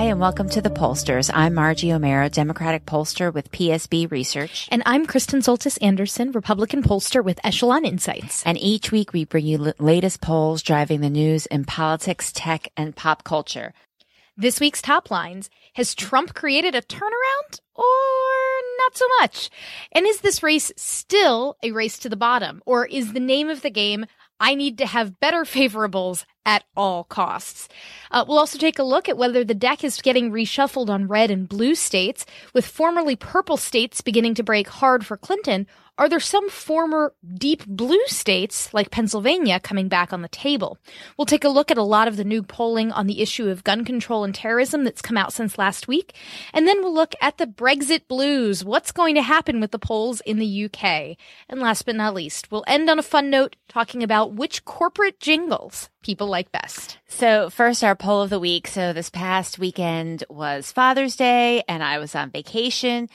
[0.00, 1.30] Hi, and welcome to the Pollsters.
[1.34, 4.66] I'm Margie Omero, Democratic pollster with PSB Research.
[4.72, 8.42] And I'm Kristen Soltis Anderson, Republican pollster with Echelon Insights.
[8.46, 12.68] And each week we bring you the latest polls driving the news in politics, tech,
[12.78, 13.74] and pop culture.
[14.38, 17.84] This week's top lines Has Trump created a turnaround or
[18.78, 19.50] not so much?
[19.92, 22.62] And is this race still a race to the bottom?
[22.64, 24.06] Or is the name of the game
[24.40, 27.68] I need to have better favorables at all costs.
[28.10, 31.30] Uh, we'll also take a look at whether the deck is getting reshuffled on red
[31.30, 32.24] and blue states,
[32.54, 35.66] with formerly purple states beginning to break hard for Clinton.
[36.00, 40.78] Are there some former deep blue states, like Pennsylvania, coming back on the table?
[41.18, 43.64] We'll take a look at a lot of the new polling on the issue of
[43.64, 46.14] gun control and terrorism that's come out since last week.
[46.54, 48.64] And then we'll look at the Brexit blues.
[48.64, 51.18] What's going to happen with the polls in the UK?
[51.50, 55.20] And last but not least, we'll end on a fun note talking about which corporate
[55.20, 56.96] jingles people like best.
[57.08, 58.68] So, first, our poll of the week.
[58.68, 63.10] So, this past weekend was Father's Day, and I was on vacation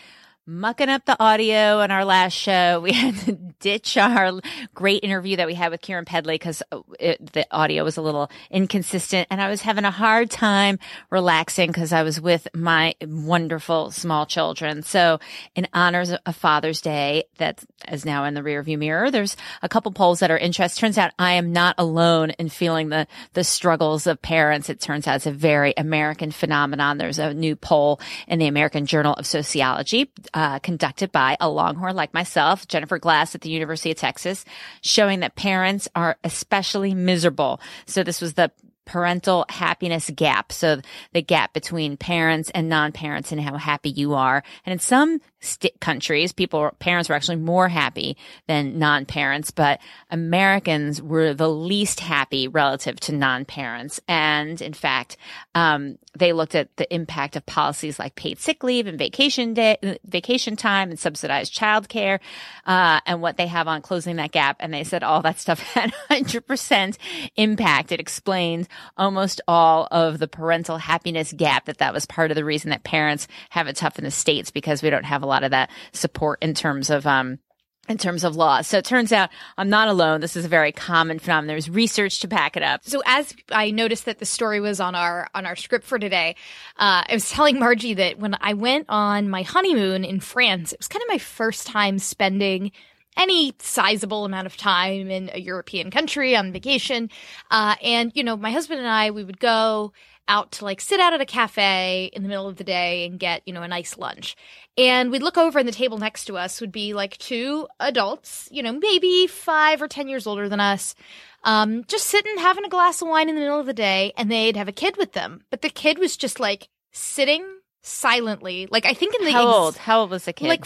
[0.47, 2.83] mucking up the audio in our last show.
[2.85, 4.39] We had to ditch our
[4.75, 8.29] great interview that we had with Keiran Pedley because uh, the audio was a little
[8.51, 10.77] inconsistent and I was having a hard time
[11.09, 14.83] relaxing because I was with my wonderful small children.
[14.83, 15.19] So
[15.55, 19.91] in honors of Father's Day, that is now in the rearview mirror, there's a couple
[19.91, 20.79] polls that are interesting.
[20.79, 24.69] Turns out I am not alone in feeling the, the struggles of parents.
[24.69, 26.99] It turns out it's a very American phenomenon.
[26.99, 31.95] There's a new poll in the American Journal of Sociology uh, conducted by a Longhorn
[31.95, 34.43] like myself, Jennifer Glass at the University of Texas,
[34.81, 37.61] showing that parents are especially miserable.
[37.87, 38.51] So this was the
[38.85, 40.51] parental happiness gap.
[40.51, 40.81] So
[41.13, 44.43] the gap between parents and non-parents and how happy you are.
[44.65, 49.79] And in some st- countries, people, parents were actually more happy than non-parents, but
[50.09, 53.99] Americans were the least happy relative to non-parents.
[54.07, 55.17] And in fact,
[55.53, 59.99] um, they looked at the impact of policies like paid sick leave and vacation day,
[60.05, 62.19] vacation time and subsidized childcare,
[62.65, 64.57] uh, and what they have on closing that gap.
[64.59, 66.97] And they said all that stuff had 100%
[67.35, 67.91] impact.
[67.91, 72.45] It explained almost all of the parental happiness gap that that was part of the
[72.45, 75.43] reason that parents have it tough in the States because we don't have a lot
[75.43, 77.39] of that support in terms of, um,
[77.87, 78.61] in terms of law.
[78.61, 80.21] So it turns out I'm not alone.
[80.21, 81.47] This is a very common phenomenon.
[81.47, 82.81] There's research to back it up.
[82.83, 86.35] So as I noticed that the story was on our on our script for today,
[86.77, 90.79] uh, I was telling Margie that when I went on my honeymoon in France, it
[90.79, 92.71] was kind of my first time spending
[93.17, 97.09] any sizable amount of time in a European country on vacation.
[97.51, 99.93] Uh, and you know, my husband and I, we would go
[100.27, 103.19] out to like sit out at a cafe in the middle of the day and
[103.19, 104.35] get, you know, a nice lunch.
[104.77, 108.49] And we'd look over and the table next to us would be like two adults,
[108.51, 110.95] you know, maybe five or 10 years older than us,
[111.43, 114.31] um, just sitting having a glass of wine in the middle of the day and
[114.31, 115.43] they'd have a kid with them.
[115.51, 117.45] But the kid was just like sitting
[117.83, 118.67] silently.
[118.69, 119.77] Like I think in the How ex- old?
[119.77, 120.47] How old was the kid?
[120.47, 120.65] Like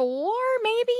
[0.00, 0.92] four, maybe.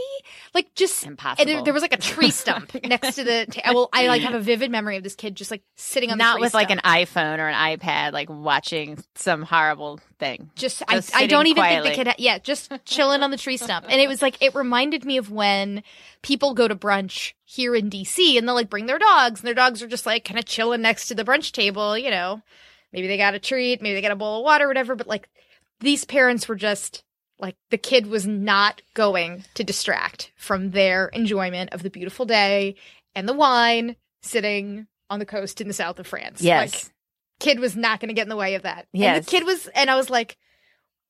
[0.52, 1.50] Like just impossible.
[1.50, 3.46] And there was like a tree stump next to the.
[3.50, 6.18] Ta- well, I like have a vivid memory of this kid just like sitting on
[6.18, 6.68] not with stump.
[6.68, 10.50] like an iPhone or an iPad, like watching some horrible thing.
[10.54, 11.88] Just, just I, I don't even quietly.
[11.88, 12.06] think the kid.
[12.08, 15.16] Had, yeah, just chilling on the tree stump, and it was like it reminded me
[15.16, 15.82] of when
[16.20, 19.54] people go to brunch here in DC, and they'll like bring their dogs, and their
[19.54, 22.42] dogs are just like kind of chilling next to the brunch table, you know.
[22.92, 24.94] Maybe they got a treat, maybe they got a bowl of water, whatever.
[24.94, 25.30] But like
[25.80, 27.02] these parents were just
[27.40, 32.74] like the kid was not going to distract from their enjoyment of the beautiful day
[33.14, 36.42] and the wine sitting on the coast in the south of France.
[36.42, 36.72] Yes.
[36.72, 36.92] Like,
[37.40, 38.86] kid was not going to get in the way of that.
[38.92, 39.16] Yes.
[39.16, 40.36] And the kid was, and I was like,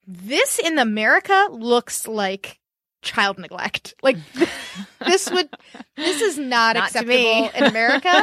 [0.06, 2.60] this in America looks like
[3.02, 3.94] child neglect.
[4.02, 4.17] Like
[5.06, 5.49] this would
[5.97, 8.23] this is not, Not acceptable in America.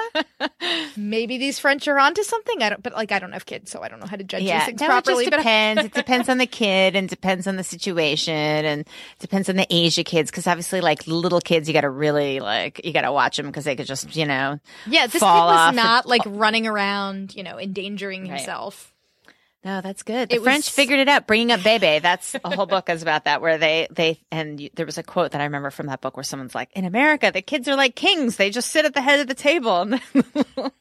[0.95, 2.61] Maybe these French are onto something.
[2.61, 4.43] I don't but like I don't have kids, so I don't know how to judge
[4.43, 5.25] these things no, properly.
[5.25, 5.83] it depends.
[5.85, 8.87] it depends on the kid and depends on the situation and
[9.19, 10.29] depends on the age of kids.
[10.31, 13.47] Because obviously, like little kids, you got to really like you got to watch them
[13.47, 17.35] because they could just you know yeah, this kid was not and- like running around,
[17.35, 18.37] you know, endangering Right.
[18.37, 18.93] himself.
[19.65, 20.29] No, that's good.
[20.29, 21.99] The It French was- figured it out, bringing up Bebe.
[21.99, 25.03] That's a whole book is about that, where they they and you, there was a
[25.03, 27.75] quote that I remember from that book where someone's like, "In America, the kids are
[27.75, 29.99] like kings; they just sit at the head of the table, and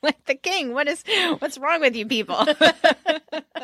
[0.02, 0.72] like the king.
[0.72, 1.02] What is
[1.38, 2.36] what's wrong with you people?"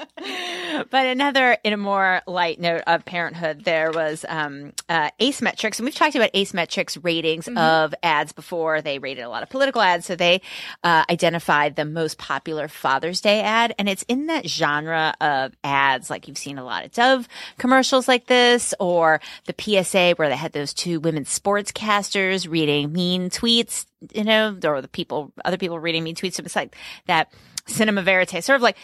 [0.91, 5.79] but another, in a more light note of parenthood, there was um, uh, Ace Metrix,
[5.79, 8.81] and we've talked about Ace Metrix ratings of ads before.
[8.83, 10.41] They rated a lot of political ads, so they
[10.85, 16.11] uh, identified the most popular Father's Day ad, and it's in that genre of ads.
[16.11, 17.29] Like you've seen a lot of Dove
[17.59, 23.31] commercials like this, or the PSA where they had those two women sportscasters reading mean
[23.31, 26.35] tweets, you know, or the people, other people reading mean tweets.
[26.35, 27.33] So It's like that
[27.67, 28.77] cinema verite, sort of like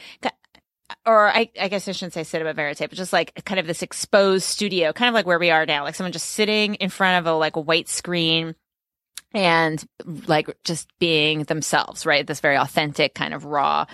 [1.08, 3.82] or I, I guess I shouldn't say cinema verite, but just like kind of this
[3.82, 7.26] exposed studio, kind of like where we are now, like someone just sitting in front
[7.26, 8.54] of a like white screen
[9.32, 9.82] and
[10.26, 12.26] like just being themselves, right?
[12.26, 13.86] This very authentic kind of raw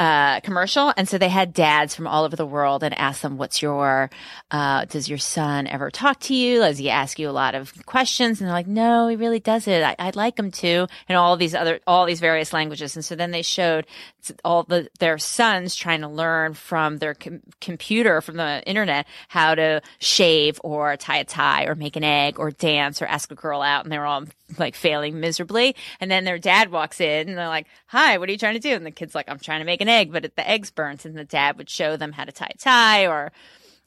[0.00, 0.94] uh, commercial.
[0.96, 4.08] And so they had dads from all over the world and asked them, what's your,
[4.50, 6.60] uh, does your son ever talk to you?
[6.60, 8.40] Does he ask you a lot of questions?
[8.40, 9.82] And they're like, no, he really doesn't.
[9.84, 10.86] I, I'd like him to.
[11.06, 12.96] And all these other, all these various languages.
[12.96, 13.86] And so then they showed
[14.42, 19.54] all the, their sons trying to learn from their com- computer, from the internet, how
[19.54, 23.34] to shave or tie a tie or make an egg or dance or ask a
[23.34, 23.84] girl out.
[23.84, 24.24] And they were all
[24.58, 25.76] like failing miserably.
[26.00, 28.60] And then their dad walks in and they're like, hi, what are you trying to
[28.60, 28.74] do?
[28.74, 31.04] And the kid's like, I'm trying to make an egg, but the egg's burnt.
[31.04, 33.32] And the dad would show them how to tie a tie or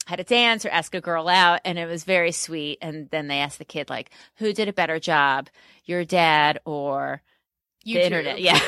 [0.06, 1.60] how to dance or ask a girl out.
[1.64, 2.78] And it was very sweet.
[2.82, 5.48] And then they asked the kid, like, who did a better job,
[5.84, 7.22] your dad or
[7.84, 8.02] the YouTube.
[8.02, 8.40] internet.
[8.40, 8.60] Yeah.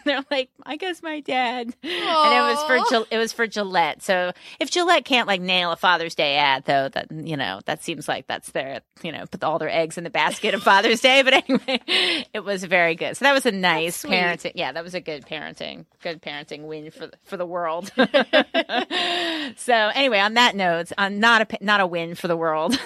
[0.04, 1.66] They're like, I guess my dad.
[1.66, 4.02] And it was for it was for Gillette.
[4.02, 7.82] So if Gillette can't like nail a Father's Day ad though, that you know, that
[7.82, 11.00] seems like that's their you know, put all their eggs in the basket of Father's
[11.00, 11.22] Day.
[11.22, 11.80] But anyway,
[12.32, 13.16] it was very good.
[13.16, 14.52] So that was a nice parenting.
[14.54, 17.92] Yeah, that was a good parenting, good parenting win for the, for the world.
[19.56, 22.76] so anyway, on that note, on not a not a win for the world.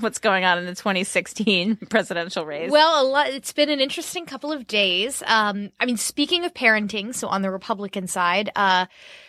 [0.00, 2.70] What's going on in the 2016 presidential race?
[2.70, 5.22] Well, a lot, it's been an interesting couple of days.
[5.26, 8.86] Um, I mean, speaking of parenting, so on the Republican side, uh,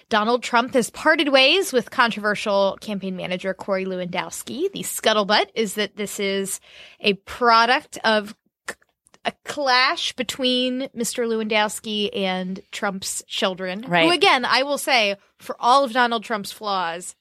[0.09, 4.71] Donald Trump has parted ways with controversial campaign manager Corey Lewandowski.
[4.71, 6.59] The scuttlebutt is that this is
[6.99, 8.35] a product of
[8.69, 8.75] c-
[9.25, 11.27] a clash between Mr.
[11.27, 13.83] Lewandowski and Trump's children.
[13.87, 14.05] Right.
[14.05, 17.15] Who, again, I will say, for all of Donald Trump's flaws,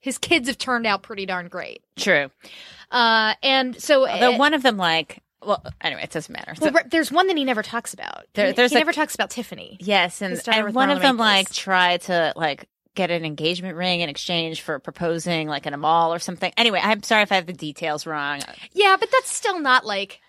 [0.00, 1.82] his kids have turned out pretty darn great.
[1.96, 2.30] True.
[2.90, 6.54] Uh, and so Although uh, one of them, like, well, anyway, it doesn't matter.
[6.54, 8.24] So- well, re- there's one that he never talks about.
[8.34, 9.76] There- He- there's he a- never talks about Tiffany.
[9.80, 14.08] yes, and, and one of them like tried to like get an engagement ring in
[14.10, 16.52] exchange for proposing like in a mall or something.
[16.56, 18.40] Anyway, I'm sorry if I have the details wrong.
[18.72, 20.20] Yeah, but that's still not like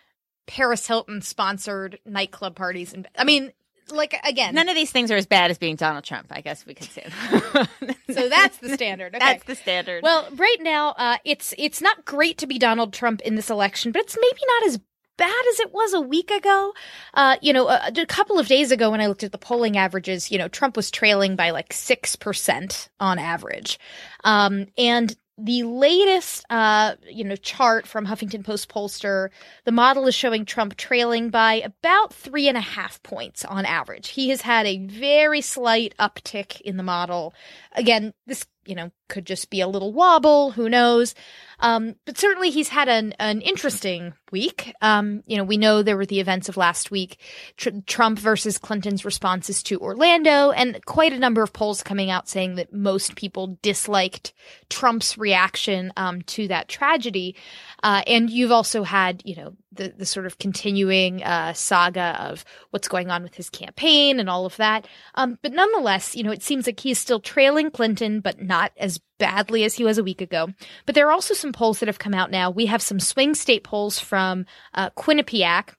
[0.48, 2.94] Paris Hilton sponsored nightclub parties.
[2.94, 3.51] And I mean,
[3.89, 6.27] like again, None of these things are as bad as being Donald Trump.
[6.31, 7.06] I guess we could say.
[7.06, 7.69] That.
[8.13, 9.13] so that's the standard.
[9.16, 9.25] Okay.
[9.25, 10.01] That's the standard.
[10.04, 13.92] well, right now, uh, it's it's not great to be Donald Trump in this election,
[13.92, 14.80] but it's maybe not as
[15.18, 16.74] bad as it was a week ago.
[17.13, 19.77] Uh, you know, a, a couple of days ago when I looked at the polling
[19.77, 23.80] averages, you know, Trump was trailing by like six percent on average,
[24.24, 29.30] um, and the latest, uh, you know, chart from Huffington Post pollster,
[29.65, 34.09] the model is showing Trump trailing by about three and a half points on average.
[34.09, 37.33] He has had a very slight uptick in the model.
[37.71, 40.52] Again, this, you know, could just be a little wobble.
[40.52, 41.16] Who knows?
[41.64, 44.74] Um, but certainly he's had an, an interesting week.
[44.82, 47.18] Um, you know, we know there were the events of last week,
[47.56, 52.28] tr- Trump versus Clinton's responses to Orlando, and quite a number of polls coming out
[52.28, 54.34] saying that most people disliked
[54.70, 57.38] Trump's reaction um, to that tragedy.
[57.82, 62.44] Uh, and you've also had, you know, the, the sort of continuing uh, saga of
[62.72, 64.86] what's going on with his campaign and all of that.
[65.16, 69.00] Um, but nonetheless, you know, it seems like he's still trailing Clinton, but not as
[69.20, 70.50] badly as he was a week ago.
[70.86, 72.50] But there are also some polls that have come out now.
[72.50, 75.70] We have some swing state polls from uh, Quinnipiac.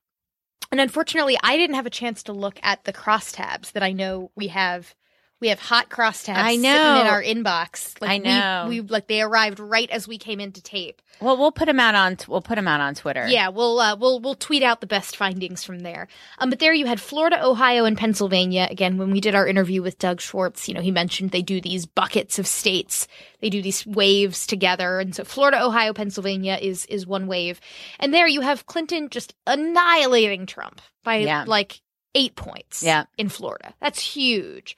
[0.70, 4.30] And unfortunately, I didn't have a chance to look at the crosstabs that I know
[4.34, 4.94] we have
[5.40, 7.00] We have hot crosstabs I sitting know.
[7.02, 8.00] in our inbox.
[8.00, 8.66] Like I know.
[8.68, 11.02] We, we like they arrived right as we came into tape.
[11.20, 13.26] Well, we'll put them out on we'll put them out on Twitter.
[13.28, 16.08] Yeah, we'll uh, we'll we'll tweet out the best findings from there.
[16.38, 18.66] Um, but there you had Florida, Ohio, and Pennsylvania.
[18.70, 21.60] Again, when we did our interview with Doug Schwartz, you know, he mentioned they do
[21.60, 23.06] these buckets of states.
[23.40, 27.60] They do these waves together, and so Florida, Ohio, Pennsylvania is is one wave,
[28.00, 31.44] and there you have Clinton just annihilating Trump by Yeah.
[31.46, 31.80] like
[32.14, 32.82] eight points.
[32.82, 33.04] Yeah.
[33.18, 34.76] in Florida, that's huge.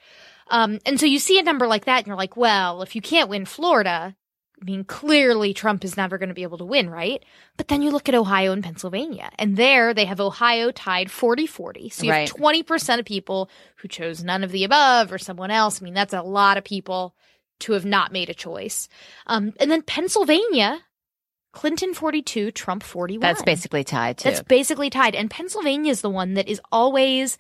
[0.49, 3.03] Um, and so you see a number like that, and you're like, well, if you
[3.03, 4.17] can't win Florida,
[4.61, 7.23] I mean, clearly Trump is never going to be able to win, right?
[7.59, 11.47] But then you look at Ohio and Pennsylvania, and there they have Ohio tied 40
[11.47, 11.89] 40.
[11.91, 12.29] So you Right.
[12.29, 15.83] have 20% of people who chose none of the above or someone else.
[15.83, 17.15] I mean, that's a lot of people
[17.61, 18.89] to have not made a choice.
[19.27, 20.81] Um, and then Pennsylvania,
[21.53, 23.21] Clinton 42, Trump 41.
[23.21, 24.29] That's basically tied too.
[24.31, 25.15] That's basically tied.
[25.15, 27.39] And Pennsylvania is the one that is always,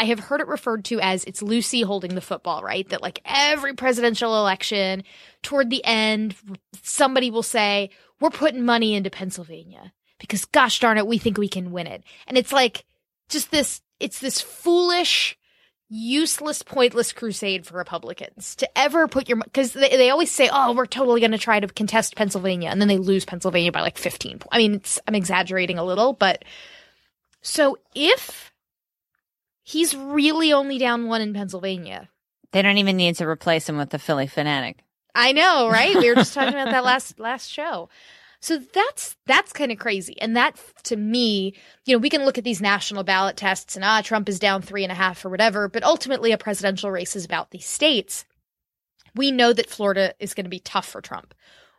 [0.00, 2.88] I have heard it referred to as it's Lucy holding the football, right?
[2.88, 5.04] That like every presidential election,
[5.42, 6.34] toward the end,
[6.82, 11.48] somebody will say, we're putting money into Pennsylvania because gosh darn it, we think we
[11.50, 12.02] can win it.
[12.26, 12.86] And it's like
[13.28, 15.36] just this, it's this foolish,
[15.90, 20.72] useless, pointless crusade for Republicans to ever put your, because they, they always say, oh,
[20.72, 22.70] we're totally going to try to contest Pennsylvania.
[22.70, 24.48] And then they lose Pennsylvania by like 15 points.
[24.50, 26.42] I mean, it's, I'm exaggerating a little, but
[27.42, 28.49] so if
[29.70, 32.08] he's really only down one in Pennsylvania,
[32.52, 34.76] they don't even need to replace him with the Phillie Phanatic.
[35.14, 35.96] I know, right?
[35.96, 37.88] We were just talking about that last last show.
[38.40, 42.38] So that's that's kind of crazy, and that to me, you know, we can look
[42.38, 45.28] at these national ballot tests and ah, Trump is down three and a half or
[45.28, 48.24] whatever, but ultimately, a presidential race is about these states.
[49.14, 51.34] We know that Florida is going to be tough for Trump.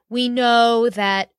[0.10, 1.32] We know that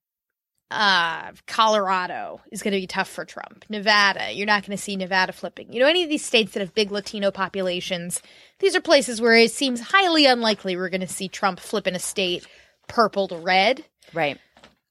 [0.73, 3.65] uh, Colorado is going to be tough for Trump.
[3.69, 5.73] Nevada, you're not going to see Nevada flipping.
[5.73, 8.23] You know, any of these states that have big Latino populations,
[8.59, 11.95] these are places where it seems highly unlikely we're going to see Trump flip in
[11.95, 12.47] a state
[12.89, 13.85] purple to red.
[14.13, 14.39] Right.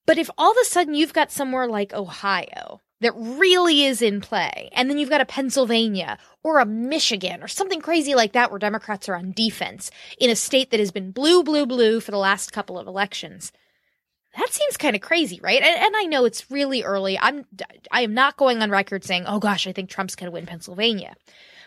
[0.06, 4.22] But if all of a sudden you've got somewhere like Ohio that really is in
[4.22, 8.52] play, and then you've got a Pennsylvania or a Michigan or something crazy like that
[8.52, 12.12] where Democrats are on defense in a state that has been blue, blue, blue for
[12.12, 13.52] the last couple of elections.
[14.38, 15.62] That seems kind of crazy, right?
[15.62, 17.20] And, and I know it's really early.
[17.20, 17.46] I'm
[17.92, 20.46] I am not going on record saying, "Oh gosh, I think Trump's going to win
[20.46, 21.16] Pennsylvania."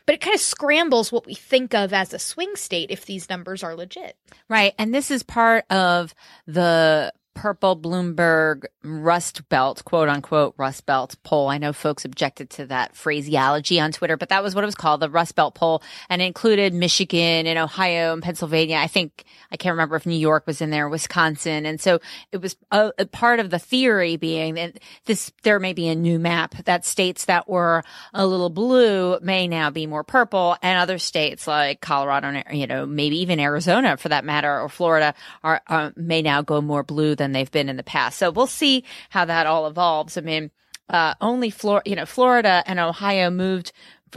[0.06, 3.30] But it kind of scrambles what we think of as a swing state if these
[3.30, 4.16] numbers are legit.
[4.48, 4.74] Right.
[4.78, 6.14] And this is part of
[6.46, 11.48] the purple Bloomberg Rust Belt, quote unquote, Rust Belt poll.
[11.48, 14.74] I know folks objected to that phraseology on Twitter, but that was what it was
[14.74, 18.76] called, the Rust Belt poll, and included Michigan and Ohio and Pennsylvania.
[18.76, 21.66] I think, I can't remember if New York was in there, Wisconsin.
[21.66, 21.98] And so
[22.30, 25.94] it was a, a part of the theory being that this, there may be a
[25.94, 30.78] new map that states that were a little blue may now be more purple and
[30.78, 35.14] other states like Colorado, and, you know, maybe even Arizona for that matter, or Florida
[35.42, 38.18] are, uh, may now go more blue than they've been in the past.
[38.18, 40.16] So we'll see how that all evolves.
[40.16, 40.50] I mean,
[40.88, 43.72] uh, only Flor, you know, Florida and Ohio moved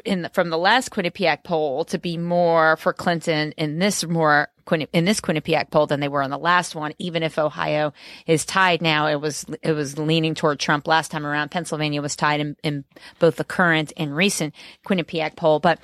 [0.06, 4.50] in the, from the last Quinnipiac poll to be more for Clinton in this more
[4.94, 6.94] in this Quinnipiac poll than they were in the last one.
[7.00, 7.94] Even if Ohio
[8.26, 11.52] is tied now, it was it was leaning toward Trump last time around.
[11.52, 12.84] Pennsylvania was tied in, in
[13.20, 14.54] both the current and recent
[14.86, 15.80] Quinnipiac poll, but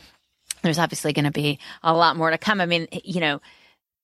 [0.64, 2.62] there's obviously going to be a lot more to come.
[2.62, 3.42] I mean, you know,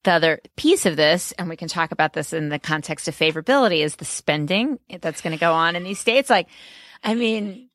[0.03, 3.15] the other piece of this, and we can talk about this in the context of
[3.17, 6.29] favorability, is the spending that's going to go on in these states.
[6.29, 6.47] Like,
[7.03, 7.69] I mean,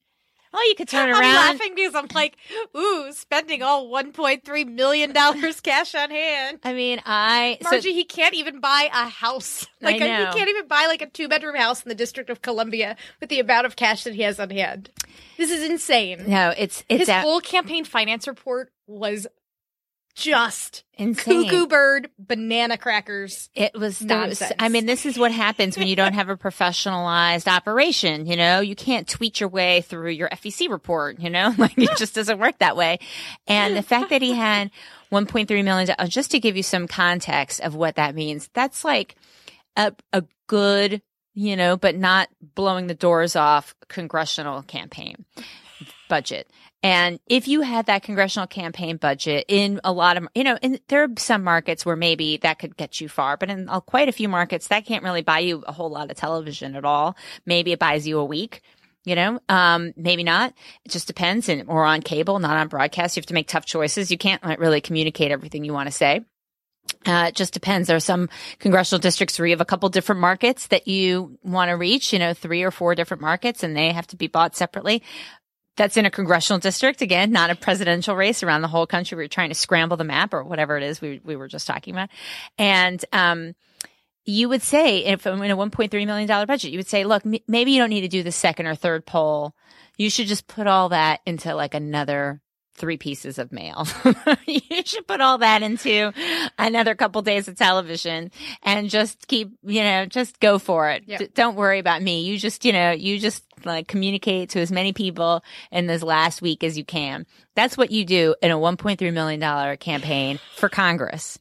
[0.54, 1.24] well, you could turn around.
[1.24, 2.36] I'm laughing because I'm like,
[2.76, 6.60] ooh, spending all 1.3 million dollars cash on hand.
[6.62, 9.66] I mean, I so- Margie, he can't even buy a house.
[9.84, 10.30] Like a- know.
[10.30, 13.28] he can't even buy like a two bedroom house in the District of Columbia with
[13.28, 14.88] the amount of cash that he has on hand.
[15.36, 16.24] This is insane.
[16.26, 19.26] no, it's it's His whole campaign finance report was
[20.14, 21.44] just insane.
[21.44, 23.50] cuckoo bird banana crackers.
[23.54, 24.52] It was Nonsense.
[24.58, 28.26] I mean, this is what happens when you don't have a professionalized operation.
[28.26, 31.18] You know, you can't tweet your way through your FEC report.
[31.18, 32.98] You know, like it just doesn't work that way.
[33.46, 34.70] And the fact that he had
[35.10, 39.16] 1.3 million, dollars, just to give you some context of what that means, that's like
[39.76, 41.02] a a good,
[41.34, 45.24] you know, but not blowing the doors off congressional campaign
[46.08, 46.48] budget.
[46.84, 50.78] And if you had that congressional campaign budget in a lot of, you know, and
[50.88, 54.12] there are some markets where maybe that could get you far, but in quite a
[54.12, 57.16] few markets, that can't really buy you a whole lot of television at all.
[57.46, 58.60] Maybe it buys you a week.
[59.06, 60.54] You know, um, maybe not.
[60.84, 61.48] It just depends.
[61.48, 63.16] And or on cable, not on broadcast.
[63.16, 64.10] You have to make tough choices.
[64.10, 66.22] You can't really communicate everything you want to say.
[67.06, 67.88] Uh, it just depends.
[67.88, 71.70] There are some congressional districts where you have a couple different markets that you want
[71.70, 74.56] to reach, you know, three or four different markets and they have to be bought
[74.56, 75.02] separately.
[75.76, 79.16] That's in a congressional district again, not a presidential race around the whole country.
[79.16, 81.66] We are trying to scramble the map or whatever it is we we were just
[81.66, 82.10] talking about,
[82.58, 83.54] and um,
[84.24, 87.24] you would say if I'm in a 1.3 million dollar budget, you would say, look,
[87.26, 89.54] m- maybe you don't need to do the second or third poll.
[89.96, 92.40] You should just put all that into like another
[92.74, 93.86] three pieces of mail.
[94.46, 96.12] you should put all that into
[96.58, 98.30] another couple days of television
[98.62, 101.04] and just keep, you know, just go for it.
[101.18, 102.22] D- don't worry about me.
[102.22, 106.42] You just, you know, you just like communicate to as many people in this last
[106.42, 107.26] week as you can.
[107.54, 111.38] That's what you do in a $1.3 million campaign for Congress.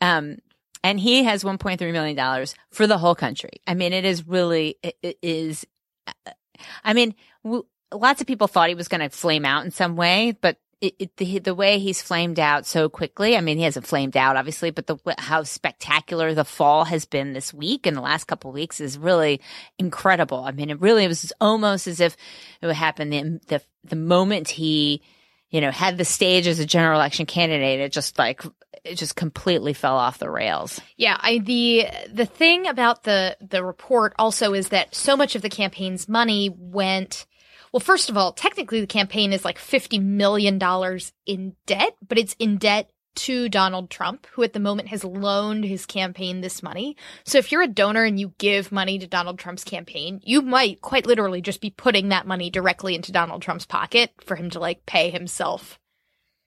[0.00, 0.38] Um,
[0.82, 3.62] and he has $1.3 million for the whole country.
[3.66, 5.66] I mean, it is really, it, it is,
[6.84, 9.96] I mean, w- lots of people thought he was going to flame out in some
[9.96, 13.64] way, but it, it, the, the way he's flamed out so quickly, I mean, he
[13.64, 17.96] hasn't flamed out, obviously, but the how spectacular the fall has been this week and
[17.96, 19.40] the last couple of weeks is really
[19.78, 20.44] incredible.
[20.44, 22.16] I mean, it really was almost as if
[22.60, 25.02] it would happen the, the, the moment he,
[25.50, 27.80] you know, had the stage as a general election candidate.
[27.80, 28.42] It just like,
[28.84, 30.80] it just completely fell off the rails.
[30.96, 35.42] Yeah, I the the thing about the the report also is that so much of
[35.42, 37.24] the campaign's money went
[37.74, 40.60] well, first of all, technically the campaign is like $50 million
[41.26, 45.64] in debt, but it's in debt to Donald Trump, who at the moment has loaned
[45.64, 46.96] his campaign this money.
[47.24, 50.82] So if you're a donor and you give money to Donald Trump's campaign, you might
[50.82, 54.60] quite literally just be putting that money directly into Donald Trump's pocket for him to
[54.60, 55.80] like pay himself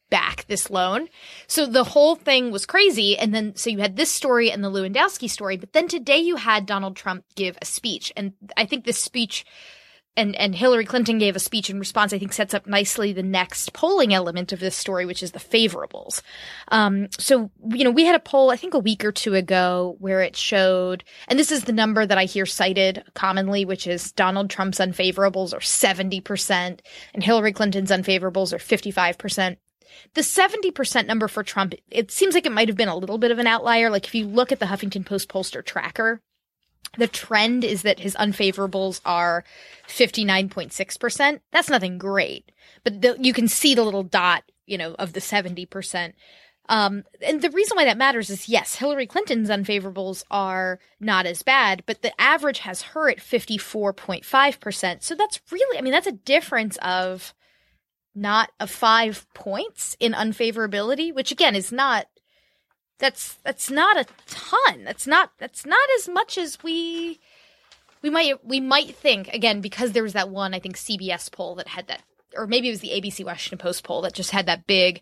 [0.09, 1.09] back this loan.
[1.45, 3.17] So the whole thing was crazy.
[3.17, 6.37] And then, so you had this story and the Lewandowski story, but then today you
[6.37, 8.13] had Donald Trump give a speech.
[8.15, 9.43] And I think this speech
[10.17, 13.23] and, and Hillary Clinton gave a speech in response, I think sets up nicely the
[13.23, 16.21] next polling element of this story, which is the favorables.
[16.69, 19.95] Um, so, you know, we had a poll, I think a week or two ago
[19.99, 24.11] where it showed, and this is the number that I hear cited commonly, which is
[24.11, 26.79] Donald Trump's unfavorables are 70%
[27.13, 29.57] and Hillary Clinton's unfavorables are 55%.
[30.15, 33.31] The 70% number for Trump, it seems like it might have been a little bit
[33.31, 33.89] of an outlier.
[33.89, 36.21] Like if you look at the Huffington Post pollster tracker,
[36.97, 39.43] the trend is that his unfavorables are
[39.87, 41.39] 59.6%.
[41.51, 42.51] That's nothing great,
[42.83, 46.13] but the, you can see the little dot, you know, of the 70%.
[46.69, 51.41] Um, and the reason why that matters is yes, Hillary Clinton's unfavorables are not as
[51.41, 55.03] bad, but the average has her at 54.5%.
[55.03, 57.33] So that's really, I mean, that's a difference of
[58.13, 62.07] not a five points in unfavorability, which again is not
[62.99, 64.83] that's that's not a ton.
[64.83, 67.19] That's not that's not as much as we
[68.01, 71.55] we might we might think again because there was that one I think CBS poll
[71.55, 72.01] that had that
[72.35, 75.01] or maybe it was the ABC Washington Post poll that just had that big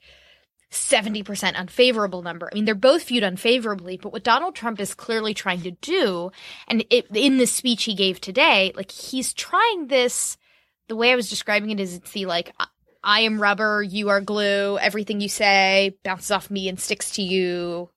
[0.71, 2.49] 70% unfavorable number.
[2.51, 6.31] I mean, they're both viewed unfavorably, but what Donald Trump is clearly trying to do,
[6.67, 10.37] and it, in the speech he gave today, like he's trying this,
[10.87, 12.53] the way I was describing it is it's the like,
[13.03, 17.21] I am rubber, you are glue, everything you say bounces off me and sticks to
[17.21, 17.89] you,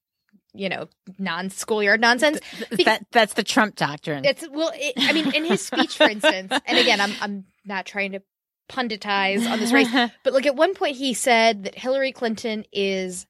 [0.54, 2.40] you know, non schoolyard nonsense.
[2.84, 4.24] That, that's the Trump doctrine.
[4.24, 7.86] It's well, it, I mean, in his speech, for instance, and again, I'm I'm not
[7.86, 8.22] trying to
[8.68, 9.88] punditize on this race,
[10.24, 13.26] but like at one point he said that Hillary Clinton is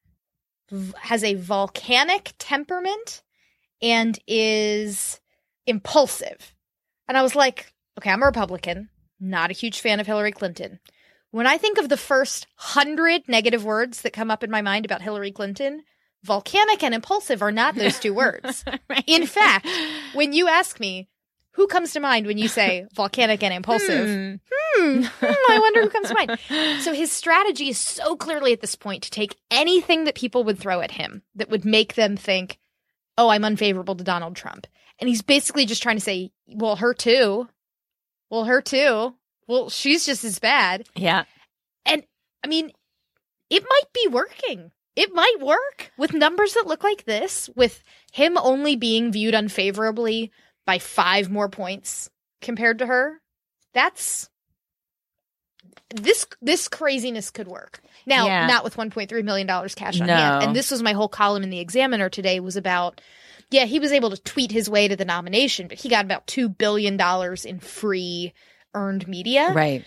[1.00, 3.22] has a volcanic temperament
[3.80, 5.20] and is
[5.66, 6.54] impulsive,
[7.08, 10.80] and I was like, okay, I'm a Republican, not a huge fan of Hillary Clinton.
[11.30, 14.86] When I think of the first hundred negative words that come up in my mind
[14.86, 15.82] about Hillary Clinton,
[16.24, 18.64] volcanic and impulsive are not those two words.
[18.88, 19.04] Right.
[19.06, 19.68] In fact,
[20.14, 21.08] when you ask me,
[21.52, 24.08] who comes to mind when you say volcanic and impulsive?
[24.08, 24.34] Hmm.
[24.74, 26.38] Hmm, hmm, I wonder who comes to mind.
[26.82, 30.58] So his strategy is so clearly at this point to take anything that people would
[30.58, 32.58] throw at him that would make them think,
[33.18, 34.66] oh, I'm unfavorable to Donald Trump.
[35.00, 37.48] And he's basically just trying to say, well, her too.
[38.30, 39.14] Well, her too.
[39.46, 40.86] Well, she's just as bad.
[40.94, 41.24] Yeah.
[41.84, 42.04] And
[42.44, 42.70] I mean,
[43.50, 44.70] it might be working.
[44.98, 50.32] It might work with numbers that look like this, with him only being viewed unfavorably
[50.66, 53.20] by five more points compared to her.
[53.72, 54.28] That's
[55.94, 57.80] this this craziness could work.
[58.06, 58.46] Now, Yeah.
[58.48, 60.16] not with 1.3 million dollars cash on No.
[60.16, 60.42] hand.
[60.42, 63.00] And this was my whole column in the Examiner today was about
[63.50, 66.26] yeah, he was able to tweet his way to the nomination, but he got about
[66.26, 68.34] 2 billion dollars in free
[68.74, 69.52] earned media.
[69.54, 69.84] Right.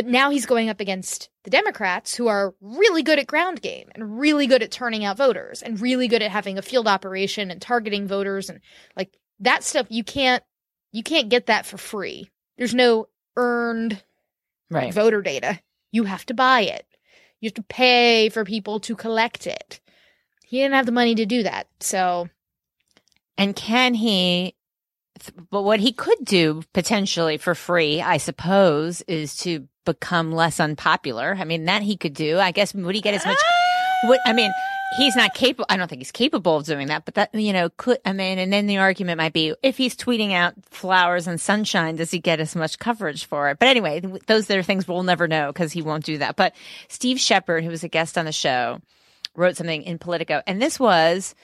[0.00, 3.90] But now he's going up against the Democrats, who are really good at ground game
[3.94, 7.50] and really good at turning out voters and really good at having a field operation
[7.50, 8.60] and targeting voters and
[8.96, 9.86] like that stuff.
[9.90, 10.42] You can't
[10.90, 12.30] you can't get that for free.
[12.56, 14.02] There's no earned
[14.70, 14.94] Right.
[14.94, 15.60] voter data.
[15.92, 16.86] You have to buy it.
[17.40, 19.82] You have to pay for people to collect it.
[20.46, 21.66] He didn't have the money to do that.
[21.80, 22.30] So
[23.36, 24.54] And can he,
[25.50, 31.36] but what he could do potentially for free, I suppose, is to become less unpopular.
[31.38, 32.38] I mean, that he could do.
[32.38, 33.38] I guess would he get as much?
[34.24, 34.52] I mean,
[34.96, 35.66] he's not capable.
[35.68, 37.04] I don't think he's capable of doing that.
[37.04, 37.98] But that you know could.
[38.04, 41.96] I mean, and then the argument might be if he's tweeting out flowers and sunshine,
[41.96, 43.58] does he get as much coverage for it?
[43.58, 46.36] But anyway, those are things we'll never know because he won't do that.
[46.36, 46.54] But
[46.88, 48.80] Steve Shepard, who was a guest on the show,
[49.34, 51.34] wrote something in Politico, and this was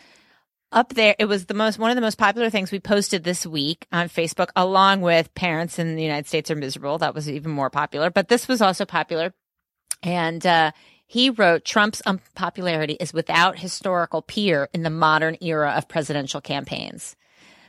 [0.77, 1.17] up there.
[1.19, 4.09] It was the most one of the most popular things we posted this week on
[4.09, 8.11] Facebook, along with "Parents in the United States Are Miserable." That was even more popular,
[8.11, 9.33] but this was also popular,
[10.03, 10.71] and uh,
[11.07, 17.17] he wrote Trump's unpopularity is without historical peer in the modern era of presidential campaigns.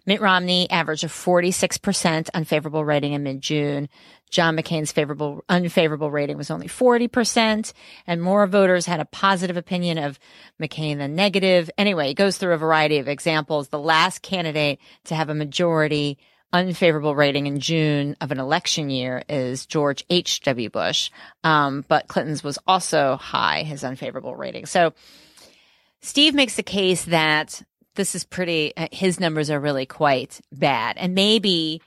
[0.08, 3.90] Mitt Romney averaged a 46% unfavorable rating in mid June.
[4.30, 7.74] John McCain's favorable, unfavorable rating was only 40%,
[8.08, 10.18] and more voters had a positive opinion of
[10.62, 11.70] McCain than negative.
[11.78, 13.68] Anyway, he goes through a variety of examples.
[13.68, 16.18] The last candidate to have a majority
[16.54, 20.70] unfavorable rating in June of an election year is George H.W.
[20.70, 21.12] Bush.
[21.44, 24.66] Um, but Clinton's was also high, his unfavorable rating.
[24.66, 24.94] So
[26.02, 27.62] Steve makes the case that
[27.98, 30.96] this is pretty, uh, his numbers are really quite bad.
[30.98, 31.82] And maybe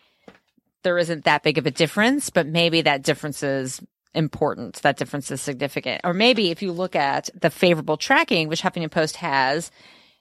[0.83, 3.81] there isn't that big of a difference, but maybe that difference is
[4.15, 4.83] important.
[4.83, 6.03] That difference is significant.
[6.05, 9.71] Or maybe if you look at the favorable tracking, which Huffington Post has,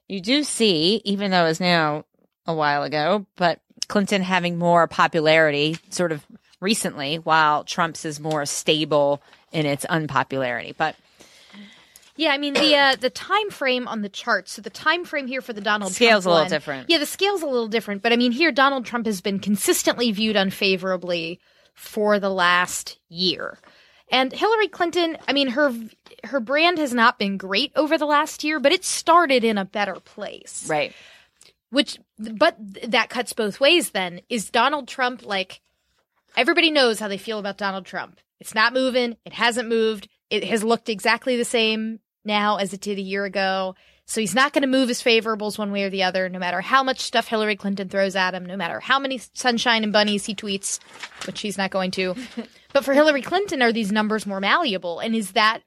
[0.07, 2.05] you do see, even though it's now
[2.45, 6.25] a while ago, but Clinton having more popularity sort of
[6.61, 9.21] recently, while Trump's is more stable
[9.51, 10.75] in its unpopularity.
[10.77, 10.95] But
[12.19, 14.49] yeah, I mean the uh, the time frame on the chart.
[14.49, 16.89] So the time frame here for the Donald Trump scale's Trump a little one- different.
[16.89, 20.11] Yeah, the scale's a little different, but I mean here Donald Trump has been consistently
[20.11, 21.39] viewed unfavorably
[21.75, 23.57] for the last year.
[24.11, 25.73] And Hillary Clinton, I mean her
[26.25, 29.63] her brand has not been great over the last year, but it started in a
[29.63, 30.65] better place.
[30.67, 30.93] right.
[31.69, 34.19] Which but that cuts both ways then.
[34.27, 35.61] Is Donald Trump like
[36.35, 38.19] everybody knows how they feel about Donald Trump.
[38.41, 40.09] It's not moving, it hasn't moved.
[40.29, 43.75] It has looked exactly the same now as it did a year ago.
[44.05, 46.61] So he's not going to move his favorables one way or the other, no matter
[46.61, 50.25] how much stuff Hillary Clinton throws at him, no matter how many sunshine and bunnies
[50.25, 50.79] he tweets,
[51.27, 52.15] which he's not going to.
[52.73, 54.99] but for Hillary Clinton, are these numbers more malleable?
[54.99, 55.61] And is that,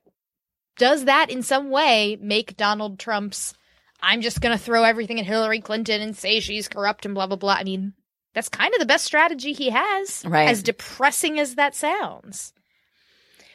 [0.76, 3.54] does that in some way make Donald Trump's,
[4.02, 7.28] I'm just going to throw everything at Hillary Clinton and say she's corrupt and blah,
[7.28, 7.54] blah, blah?
[7.54, 7.92] I mean,
[8.34, 10.48] that's kind of the best strategy he has, Right.
[10.48, 12.52] as depressing as that sounds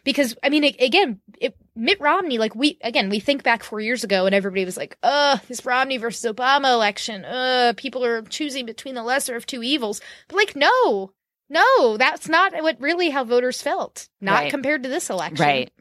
[0.08, 4.04] because I mean, again, it, Mitt Romney, like we again, we think back four years
[4.04, 7.26] ago, and everybody was like, "Uh, this Romney versus Obama election.
[7.26, 11.12] Uh, people are choosing between the lesser of two evils." But like, no,
[11.50, 14.08] no, that's not what really how voters felt.
[14.22, 14.50] Not Right.
[14.50, 15.72] compared to this election, Right.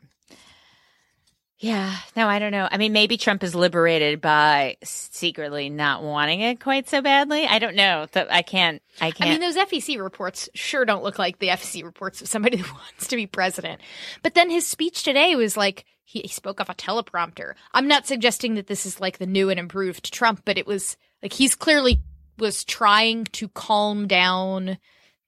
[1.59, 1.97] Yeah.
[2.15, 2.69] No, I don't know.
[2.71, 7.47] I mean, maybe Trump is liberated by secretly not wanting it quite so badly.
[7.47, 8.07] I don't know.
[8.15, 8.83] I can't.
[9.01, 9.31] I can't.
[9.31, 12.75] I mean, those FEC reports sure don't look like the FEC reports of somebody who
[12.75, 13.81] wants to be president.
[14.23, 17.55] But then his speech today was like he, he spoke off a teleprompter.
[17.73, 20.99] I'm not suggesting that this is like the new and improved Trump, but it was
[21.23, 22.01] like he's clearly
[22.39, 24.77] was trying to calm down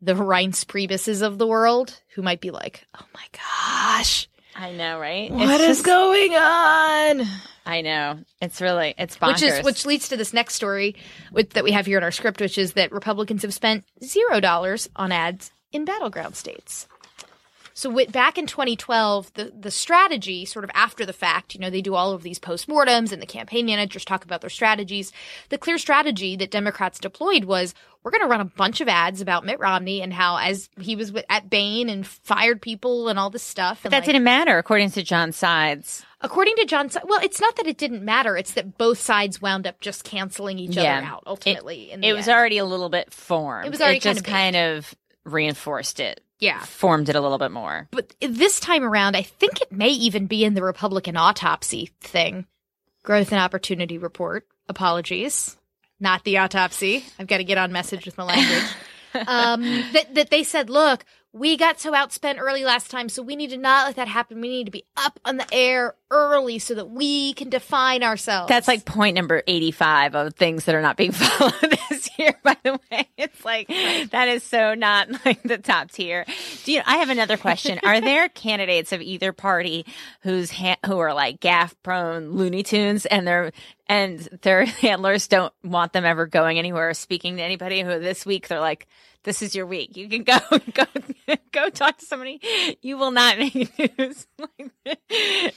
[0.02, 4.28] the Reince Priebus's of the world who might be like, "Oh my gosh,
[4.59, 5.31] I know, right?
[5.31, 7.25] what It's is just- going on?"
[7.64, 8.18] I know.
[8.40, 8.94] It's really.
[8.99, 9.29] It's bonkers.
[9.35, 10.97] Which is which leads to this next story
[11.33, 14.40] with, that we have here in our script, which is that Republicans have spent zero
[14.40, 16.88] dollars on ads in battleground states.
[17.78, 21.70] So with, back in 2012, the the strategy, sort of after the fact, you know,
[21.70, 25.12] they do all of these postmortems and the campaign managers talk about their strategies.
[25.50, 29.20] The clear strategy that Democrats deployed was we're going to run a bunch of ads
[29.20, 33.16] about Mitt Romney and how as he was with, at Bain and fired people and
[33.16, 33.78] all this stuff.
[33.84, 36.04] But that like- didn't matter, according to John Sides.
[36.20, 38.36] According to John, well, it's not that it didn't matter.
[38.36, 40.98] It's that both sides wound up just canceling each Yeah.
[40.98, 41.22] other out.
[41.28, 42.36] Ultimately, in It was end.
[42.36, 43.66] already a little bit formed.
[43.66, 44.92] It was already just kinda kind of
[45.24, 46.24] reinforced it.
[46.38, 46.61] Yeah.
[46.61, 47.88] Formed it a little bit more.
[47.90, 52.46] But this time around, I think it may even be in the Republican autopsy thing,
[53.03, 54.46] growth and opportunity report.
[54.68, 55.57] Apologies,
[55.98, 57.05] not the autopsy.
[57.18, 58.70] I've got to get on message with my language.
[59.27, 63.36] um, that that they said, look, we got so outspent early last time, so we
[63.36, 64.40] need to not let that happen.
[64.40, 68.48] We need to be up on the air early so that we can define ourselves.
[68.48, 72.56] That's like point number 85 of things that are not being followed this year, by
[72.64, 73.08] the way.
[73.18, 76.24] It's like, that is so not like the top tier.
[76.64, 77.78] Do you, I have another question.
[77.84, 79.84] Are there candidates of either party
[80.22, 83.52] who's, ha- who are like gaffe prone Looney Tunes and their,
[83.86, 88.24] and their handlers don't want them ever going anywhere or speaking to anybody who this
[88.24, 88.86] week they're like,
[89.24, 89.96] this is your week.
[89.96, 90.38] You can go,
[90.74, 90.85] go,
[91.52, 92.40] go talk to somebody.
[92.83, 93.54] You will not make
[93.98, 94.26] news.
[94.38, 94.98] like,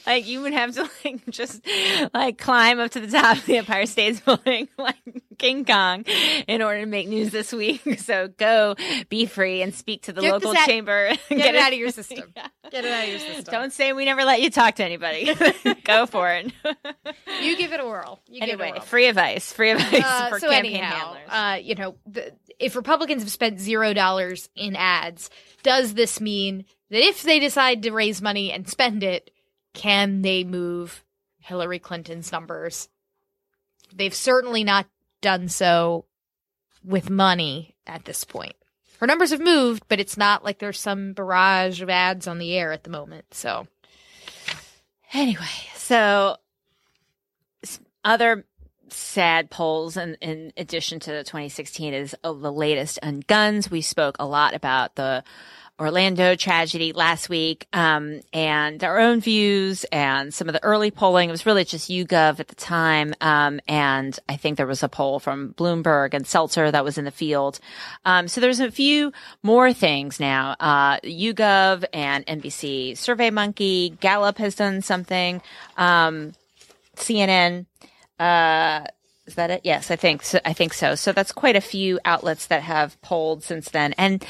[0.06, 1.64] like you would have to like just
[2.12, 4.96] like climb up to the top of the Empire State Building, like
[5.38, 6.04] King Kong
[6.46, 8.00] in order to make news this week.
[8.00, 8.74] So go
[9.08, 11.10] be free and speak to the Get local chamber.
[11.28, 12.32] Get, it out of your system.
[12.70, 13.44] Get it out of your system.
[13.52, 15.32] Don't say we never let you talk to anybody.
[15.84, 16.52] go for it.
[17.42, 18.20] you give it a whirl.
[18.28, 18.80] You give it anyway, a whirl.
[18.82, 19.52] free advice.
[19.52, 21.28] Free advice Uh, for so campaign anyhow, handlers.
[21.30, 25.30] uh, you know, the, if Republicans have spent zero dollars in ads,
[25.62, 29.30] does this mean that if they decide to raise money and spend it,
[29.74, 31.04] can they move
[31.38, 32.88] Hillary Clinton's numbers?
[33.94, 34.86] They've certainly not
[35.20, 36.06] done so
[36.84, 38.56] with money at this point.
[39.00, 42.56] Her numbers have moved, but it's not like there's some barrage of ads on the
[42.56, 43.34] air at the moment.
[43.34, 43.66] So,
[45.12, 45.44] Anyway,
[45.74, 46.36] so
[48.04, 48.46] other
[48.92, 53.70] sad polls in, in addition to the 2016 is of the latest on guns.
[53.70, 55.24] We spoke a lot about the
[55.80, 61.28] Orlando tragedy last week, um, and our own views and some of the early polling.
[61.28, 63.14] It was really just YouGov at the time.
[63.20, 67.04] Um, and I think there was a poll from Bloomberg and Selzer that was in
[67.04, 67.58] the field.
[68.04, 70.54] Um, so there's a few more things now.
[70.60, 75.42] Uh, YouGov and NBC Survey Monkey, Gallup has done something.
[75.76, 76.32] Um,
[76.96, 77.66] CNN,
[78.22, 78.86] uh,
[79.26, 79.60] is that it?
[79.64, 80.38] Yes, I think so.
[80.44, 80.94] I think so.
[80.94, 83.94] So that's quite a few outlets that have polled since then.
[83.94, 84.24] And,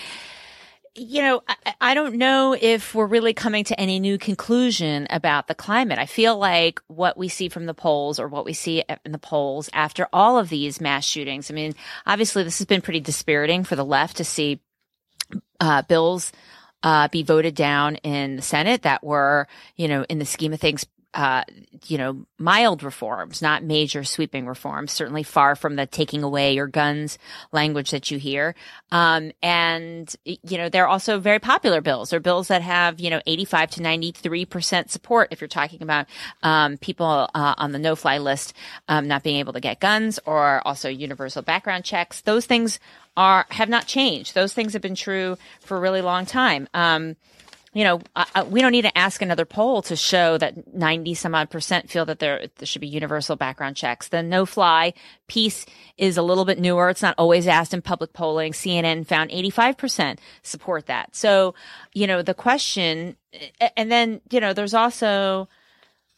[0.95, 5.47] you know, I, I don't know if we're really coming to any new conclusion about
[5.47, 5.99] the climate.
[5.99, 9.19] I feel like what we see from the polls or what we see in the
[9.19, 11.51] polls after all of these mass shootings.
[11.51, 11.75] I mean,
[12.07, 14.61] obviously this has been pretty dispiriting for the left to see,
[15.59, 16.33] uh, bills,
[16.83, 20.61] uh, be voted down in the Senate that were, you know, in the scheme of
[20.61, 21.45] things, uh,
[21.87, 26.67] you know, mild reforms, not major sweeping reforms, certainly far from the taking away your
[26.67, 27.19] guns
[27.53, 28.55] language that you hear.
[28.91, 32.11] Um, and, you know, they're also very popular bills.
[32.11, 36.07] They're bills that have, you know, 85 to 93% support if you're talking about,
[36.43, 38.55] um, people, uh, on the no fly list,
[38.89, 42.23] um, not being able to get guns or also universal background checks.
[42.23, 42.81] Those things
[43.17, 44.35] are, have not changed.
[44.35, 46.69] Those things have been true for a really long time.
[47.75, 48.01] You know,
[48.49, 52.05] we don't need to ask another poll to show that 90 some odd percent feel
[52.05, 54.09] that there, there should be universal background checks.
[54.09, 54.93] The no fly
[55.27, 55.65] piece
[55.97, 56.91] is a little bit newer.
[56.91, 58.53] It's not always asked in public polling.
[58.53, 61.17] CNN found 85% support that.
[61.17, 61.55] So,
[61.95, 63.17] you know, the question,
[63.75, 65.49] and then, you know, there's also,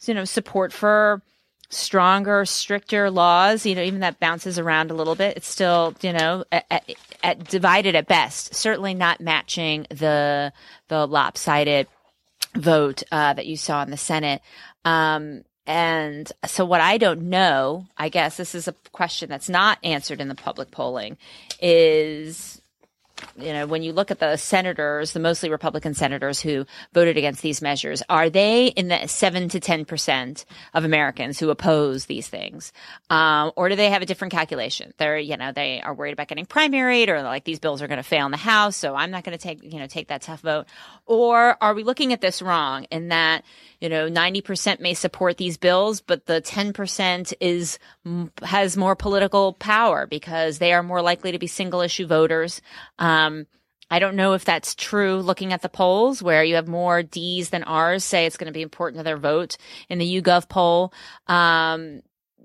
[0.06, 1.22] you know, support for
[1.70, 3.66] stronger, stricter laws.
[3.66, 5.36] You know, even that bounces around a little bit.
[5.36, 6.90] It's still, you know, at, at,
[7.22, 8.54] at divided at best.
[8.54, 10.52] Certainly not matching the
[10.88, 11.86] the lopsided
[12.54, 14.42] vote uh, that you saw in the Senate.
[14.84, 19.78] Um, and so, what I don't know, I guess this is a question that's not
[19.82, 21.16] answered in the public polling,
[21.60, 22.60] is
[23.38, 27.42] you know, when you look at the senators, the mostly Republican senators who voted against
[27.42, 32.28] these measures, are they in the seven to ten percent of Americans who oppose these
[32.28, 32.72] things,
[33.10, 34.92] um, or do they have a different calculation?
[34.98, 37.98] They're, you know, they are worried about getting primaried, or like these bills are going
[37.98, 40.22] to fail in the House, so I'm not going to take, you know, take that
[40.22, 40.66] tough vote,
[41.06, 43.44] or are we looking at this wrong in that,
[43.80, 47.78] you know, ninety percent may support these bills, but the ten percent is
[48.42, 52.60] has more political power because they are more likely to be single issue voters.
[52.98, 53.03] Um,
[53.90, 57.50] I don't know if that's true looking at the polls where you have more D's
[57.50, 59.56] than R's say it's going to be important to their vote
[59.88, 60.92] in the YouGov poll.
[61.26, 62.00] Um,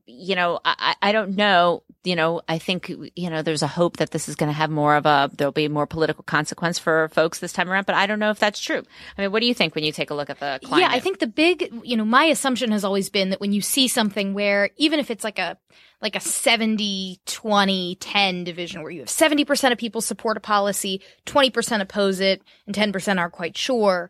[0.09, 1.83] you know, I, I don't know.
[2.03, 4.69] You know, I think, you know, there's a hope that this is going to have
[4.69, 8.07] more of a, there'll be more political consequence for folks this time around, but I
[8.07, 8.83] don't know if that's true.
[9.17, 10.89] I mean, what do you think when you take a look at the climate?
[10.89, 13.61] Yeah, I think the big, you know, my assumption has always been that when you
[13.61, 15.57] see something where even if it's like a
[16.01, 21.01] like a 70 20 10 division where you have 70% of people support a policy,
[21.25, 24.09] 20% oppose it, and 10% aren't quite sure,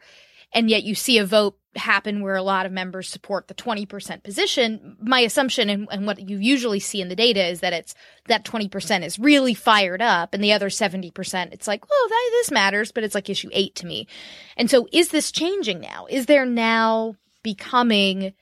[0.54, 4.24] and yet you see a vote happen where a lot of members support the 20%
[4.24, 7.94] position, my assumption and, and what you usually see in the data is that it's
[8.28, 12.52] that 20% is really fired up and the other 70% it's like, oh, that, this
[12.52, 14.08] matters, but it's like issue 8 to me.
[14.58, 16.08] And so is this changing now?
[16.10, 18.34] Is there now becoming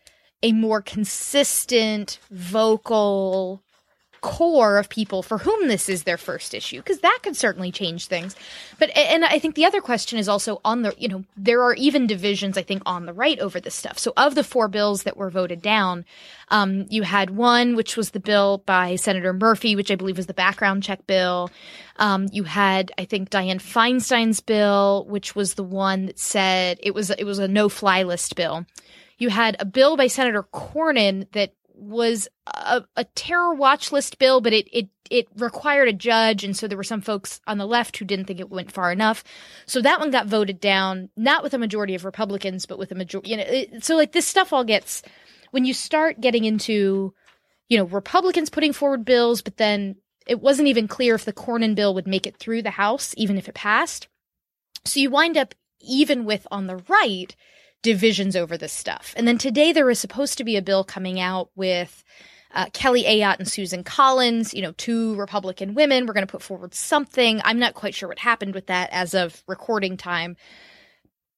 [0.44, 3.64] a more consistent, vocal
[4.28, 8.08] core of people for whom this is their first issue because that could certainly change
[8.08, 8.36] things.
[8.78, 11.74] But and i think the other question is also on the you know there are
[11.76, 13.98] even divisions i think on the right over this stuff.
[13.98, 16.04] So of the four bills that were voted down
[16.50, 20.28] um, you had one which was the bill by senator murphy which i believe was
[20.28, 21.50] the background check bill.
[21.96, 26.94] Um, you had i think dianne feinstein's bill which was the one that said it
[26.94, 28.66] was it was a no fly list bill.
[29.20, 34.42] You had a bill by senator cornyn that was a, a, terror watch list bill,
[34.42, 37.68] but it, it it required a judge, and so there were some folks on the
[37.68, 39.24] left who didn't think it went far enough.
[39.66, 42.96] So that one got voted down, not with a majority of Republicans, but with a
[42.96, 43.32] majority.
[43.32, 45.04] You know, it, so like this stuff all gets
[45.52, 47.14] when you start getting into
[47.70, 51.76] you know, Republicans putting forward bills, but then it wasn't even clear if the Cornyn
[51.76, 54.08] bill would make it through the House, even if it passed.
[54.86, 57.36] So you wind up even with on the right
[57.82, 59.14] divisions over this stuff.
[59.16, 62.04] And then today there was supposed to be a bill coming out with
[62.54, 66.06] uh, Kelly Ayotte and Susan Collins, you know, two Republican women.
[66.06, 67.42] We're going to put forward something.
[67.44, 70.38] I'm not quite sure what happened with that as of recording time.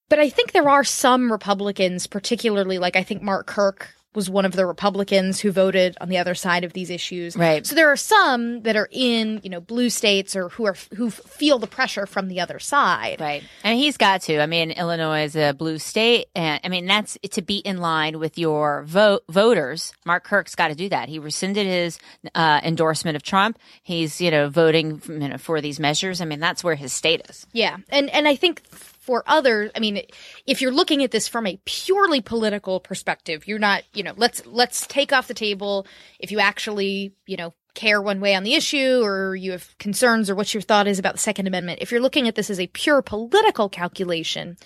[0.08, 4.46] But I think there are some Republicans, particularly like I think Mark Kirk was one
[4.46, 7.36] of the Republicans who voted on the other side of these issues.
[7.36, 7.66] Right.
[7.66, 11.12] So there are some that are in, you know, blue states or who are who
[11.12, 13.18] feel the pressure from the other side.
[13.20, 13.44] Right.
[13.64, 14.40] And he's got to.
[14.42, 18.20] I mean, Illinois is a blue state and I mean that's to be in line
[18.20, 19.94] with your vote voters.
[20.06, 21.08] Mark Kirk's got to do that.
[21.10, 22.00] He rescinded his
[22.34, 23.60] uh, endorsement of Trump.
[23.84, 26.20] He's, you know, voting you know, for these measures.
[26.20, 27.46] I mean, that's where his state is.
[27.54, 27.78] Yeah.
[27.90, 28.64] And and I think
[29.00, 30.02] for others, I mean,
[30.46, 34.46] if you're looking at this from a purely political perspective, you're not, you know, let's
[34.46, 35.88] let's take off the table
[36.20, 40.30] if you actually, you know, care one way on the issue or you have concerns
[40.30, 41.80] or what your thought is about the Second Amendment.
[41.82, 44.58] If you're looking at this as a pure political calculation,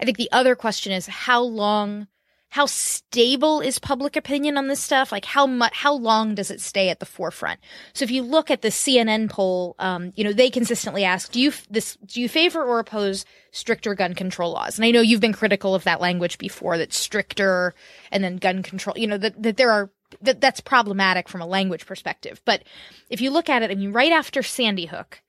[0.00, 2.06] I think the other question is how long
[2.54, 5.10] how stable is public opinion on this stuff?
[5.10, 7.58] Like how much, how long does it stay at the forefront?
[7.94, 11.40] So if you look at the CNN poll, um, you know, they consistently ask, do
[11.40, 14.78] you, this, do you favor or oppose stricter gun control laws?
[14.78, 17.74] And I know you've been critical of that language before, that stricter
[18.12, 19.90] and then gun control, you know, that, that there are,
[20.22, 22.40] that that's problematic from a language perspective.
[22.44, 22.62] But
[23.10, 25.20] if you look at it, I mean, right after Sandy Hook,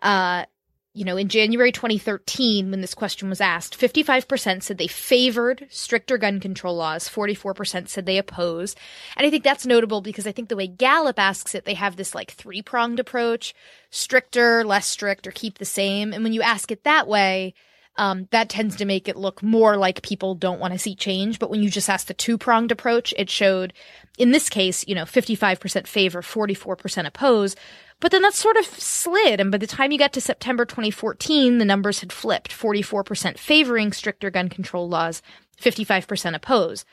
[0.00, 0.46] uh,
[0.92, 6.18] you know, in January 2013, when this question was asked, 55% said they favored stricter
[6.18, 8.74] gun control laws, 44% said they oppose.
[9.16, 11.94] And I think that's notable because I think the way Gallup asks it, they have
[11.94, 13.54] this like three pronged approach
[13.90, 16.12] stricter, less strict, or keep the same.
[16.12, 17.54] And when you ask it that way,
[18.00, 21.38] um, that tends to make it look more like people don't want to see change.
[21.38, 23.74] But when you just ask the two pronged approach, it showed
[24.16, 27.56] in this case, you know, 55% favor, 44% oppose.
[28.00, 29.38] But then that sort of slid.
[29.38, 33.92] And by the time you got to September 2014, the numbers had flipped 44% favoring
[33.92, 35.20] stricter gun control laws,
[35.60, 36.86] 55% oppose.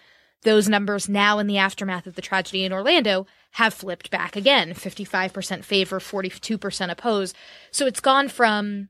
[0.44, 4.74] Those numbers now in the aftermath of the tragedy in Orlando have flipped back again
[4.74, 7.34] 55% favor, 42% oppose.
[7.72, 8.90] So it's gone from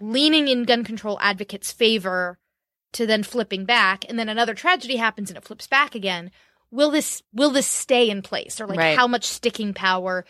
[0.00, 2.38] leaning in gun control advocates' favor
[2.92, 4.04] to then flipping back.
[4.08, 6.30] And then another tragedy happens and it flips back again
[6.70, 8.98] will this will this stay in place or like Right.
[8.98, 10.24] how much sticking power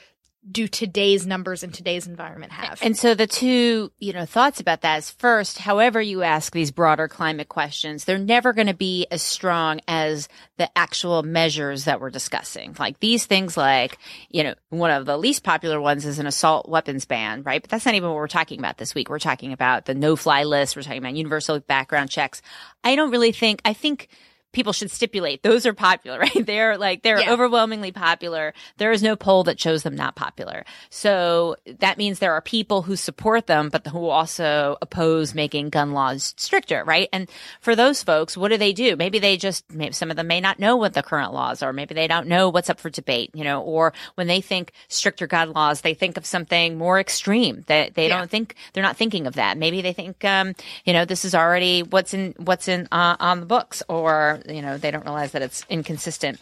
[0.50, 4.82] do today's numbers in today's environment have And so the two, you know, thoughts about
[4.82, 9.06] that is first, however you ask these broader climate questions, they're never going to be
[9.10, 12.76] as strong as the actual measures that we're discussing.
[12.78, 13.98] Like these things like,
[14.30, 17.60] you know, one of the least popular ones is an assault weapons ban, right?
[17.60, 19.08] But that's not even what we're talking about this week.
[19.10, 20.76] We're talking about the no fly list.
[20.76, 22.40] We're talking about universal background checks.
[22.84, 24.08] I don't really think, I think
[24.56, 26.46] people should stipulate those are popular, right?
[26.46, 27.30] They're like, they're Yeah.
[27.32, 28.54] overwhelmingly popular.
[28.78, 30.64] There is no poll that shows them not popular.
[30.90, 35.92] So that means there are people who support them, but who also oppose making gun
[35.92, 37.08] laws stricter, right?
[37.12, 37.28] And
[37.60, 38.96] for those folks, what do they do?
[38.96, 41.72] Maybe they just, maybe some of them may not know what the current laws are.
[41.72, 45.26] Maybe they don't know what's up for debate, you know, or when they think stricter
[45.26, 48.16] gun laws, they think of something more extreme that they Yeah.
[48.18, 49.58] don't think, they're not thinking of that.
[49.58, 50.54] Maybe they think, um,
[50.86, 54.62] you know, this is already what's in, what's in, uh, on the books or, you
[54.62, 56.40] know, they don't realize that it's inconsistent.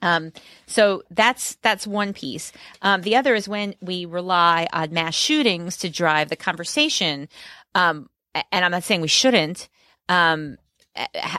[0.00, 0.32] Um,
[0.66, 2.52] so that's that's one piece.
[2.82, 7.28] Um, the other is when we rely on mass shootings to drive the conversation.
[7.74, 9.68] Um, and I'm not saying we shouldn't.
[10.08, 10.58] Um,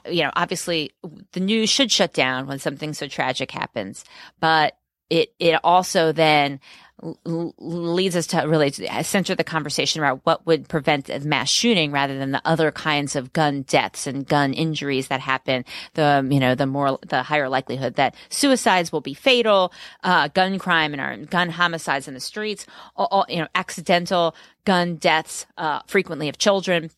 [0.10, 0.92] you know, obviously,
[1.34, 4.04] the news should shut down when something so tragic happens,
[4.40, 4.78] but
[5.10, 6.60] it it also then
[7.02, 8.72] leads us to really
[9.04, 13.16] center the conversation around what would prevent a mass shooting rather than the other kinds
[13.16, 15.66] of gun deaths and gun injuries that happen.
[15.96, 20.60] The you know the more the higher likelihood that suicides will be fatal, uh, gun
[20.60, 25.46] crime and our gun homicides in the streets, all, all, you know accidental gun deaths,
[25.58, 26.90] uh, frequently of children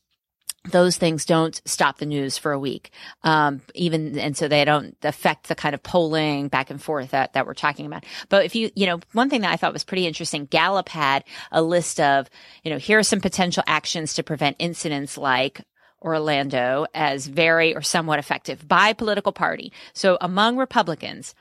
[0.71, 2.91] those things don't stop the news for a week.
[3.23, 7.33] Um, even, and so they don't affect the kind of polling back and forth that,
[7.33, 8.05] that we're talking about.
[8.29, 11.23] But if you, you know, one thing that I thought was pretty interesting, Gallup had
[11.51, 12.29] a list of,
[12.63, 15.61] you know, here are some potential actions to prevent incidents like
[16.01, 19.71] Orlando as very or somewhat effective by political party.
[19.93, 21.33] So among Republicans,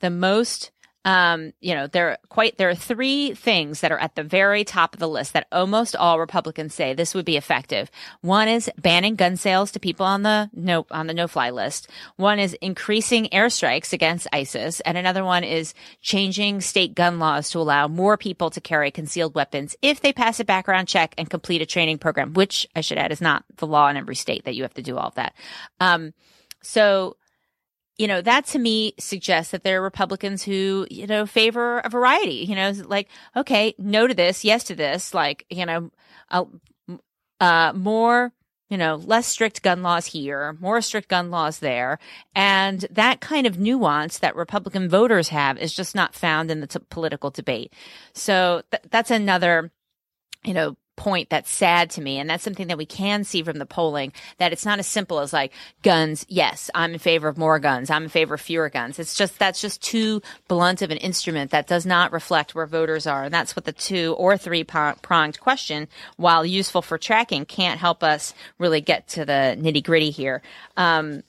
[0.00, 0.70] the most
[1.04, 4.64] um, you know, there are quite there are three things that are at the very
[4.64, 7.90] top of the list that almost all Republicans say this would be effective.
[8.20, 11.88] One is banning gun sales to people on the no on the no fly list.
[12.16, 17.58] One is increasing airstrikes against ISIS, and another one is changing state gun laws to
[17.58, 21.62] allow more people to carry concealed weapons if they pass a background check and complete
[21.62, 24.56] a training program, which I should add is not the law in every state that
[24.56, 25.34] you have to do all of that.
[25.80, 26.12] Um,
[26.62, 27.16] so
[27.98, 31.88] you know, that to me suggests that there are Republicans who, you know, favor a
[31.88, 35.90] variety, you know, like, okay, no to this, yes to this, like, you know,
[36.30, 36.44] uh,
[37.40, 38.32] uh, more,
[38.70, 41.98] you know, less strict gun laws here, more strict gun laws there.
[42.36, 46.66] And that kind of nuance that Republican voters have is just not found in the
[46.68, 47.72] t- political debate.
[48.12, 49.72] So th- that's another,
[50.44, 52.18] you know, point that's sad to me.
[52.18, 55.20] And that's something that we can see from the polling that it's not as simple
[55.20, 56.26] as like guns.
[56.28, 57.88] Yes, I'm in favor of more guns.
[57.88, 58.98] I'm in favor of fewer guns.
[58.98, 63.06] It's just, that's just too blunt of an instrument that does not reflect where voters
[63.06, 63.24] are.
[63.24, 68.02] And that's what the two or three pronged question, while useful for tracking, can't help
[68.02, 70.42] us really get to the nitty gritty here.
[70.76, 71.22] Um,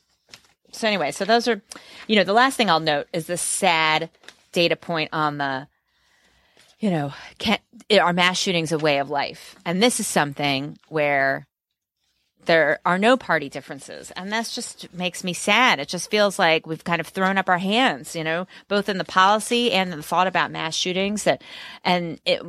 [0.71, 1.61] so anyway, so those are,
[2.07, 4.09] you know, the last thing I'll note is the sad
[4.51, 5.67] data point on the
[6.79, 7.59] you know, can,
[7.91, 9.55] are mass shootings a way of life?
[9.65, 11.45] And this is something where
[12.45, 14.11] there are no party differences.
[14.11, 15.79] And that's just makes me sad.
[15.79, 18.97] It just feels like we've kind of thrown up our hands, you know, both in
[18.97, 21.43] the policy and the thought about mass shootings that,
[21.83, 22.41] and it,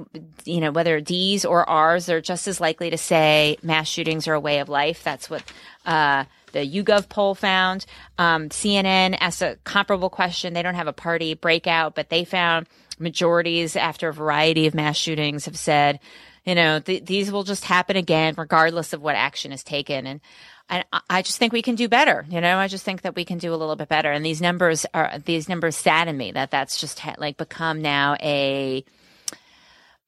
[0.44, 4.34] you know, whether D's or R's, they're just as likely to say mass shootings are
[4.34, 5.02] a way of life.
[5.02, 5.42] That's what,
[5.84, 7.84] uh, the YouGov poll found.
[8.16, 10.54] Um, CNN asked a comparable question.
[10.54, 12.66] They don't have a party breakout, but they found
[13.00, 16.00] majorities after a variety of mass shootings have said,
[16.44, 20.06] you know, th- these will just happen again, regardless of what action is taken.
[20.06, 20.20] And,
[20.68, 22.24] and I just think we can do better.
[22.28, 24.10] You know, I just think that we can do a little bit better.
[24.10, 28.16] And these numbers are, these numbers sadden me that that's just ha- like become now
[28.22, 28.84] a,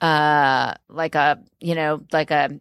[0.01, 2.61] uh, like a, you know, like a,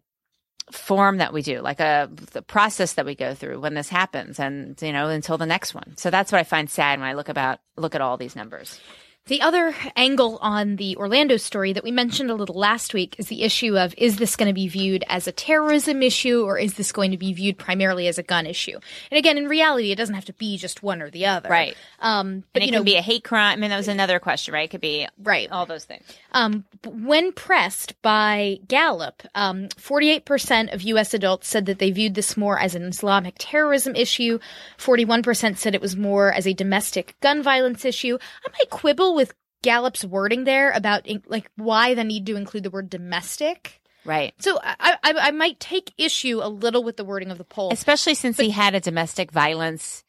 [0.70, 4.40] form that we do, like a the process that we go through when this happens,
[4.40, 5.96] and you know until the next one.
[5.96, 8.80] So that's what I find sad when I look about look at all these numbers.
[9.26, 13.28] The other angle on the Orlando story that we mentioned a little last week is
[13.28, 16.74] the issue of is this going to be viewed as a terrorism issue or is
[16.74, 18.76] this going to be viewed primarily as a gun issue?
[19.12, 21.48] And again, in reality, it doesn't have to be just one or the other.
[21.48, 21.76] Right.
[22.00, 23.58] Um, but and it you know, can be a hate crime.
[23.58, 24.64] I mean, that was another question, right?
[24.64, 25.48] It could be right.
[25.52, 26.04] All those things.
[26.32, 31.14] Um, when pressed by Gallup, um, 48% of U.S.
[31.14, 34.40] adults said that they viewed this more as an Islamic terrorism issue.
[34.78, 38.18] 41% said it was more as a domestic gun violence issue.
[38.44, 42.70] I might quibble with Gallup's wording there about like why the need to include the
[42.70, 43.80] word domestic.
[44.04, 44.34] Right.
[44.40, 47.72] So I, I, I might take issue a little with the wording of the poll,
[47.72, 50.02] especially since but, he had a domestic violence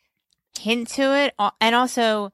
[0.60, 2.32] hint to it, and also,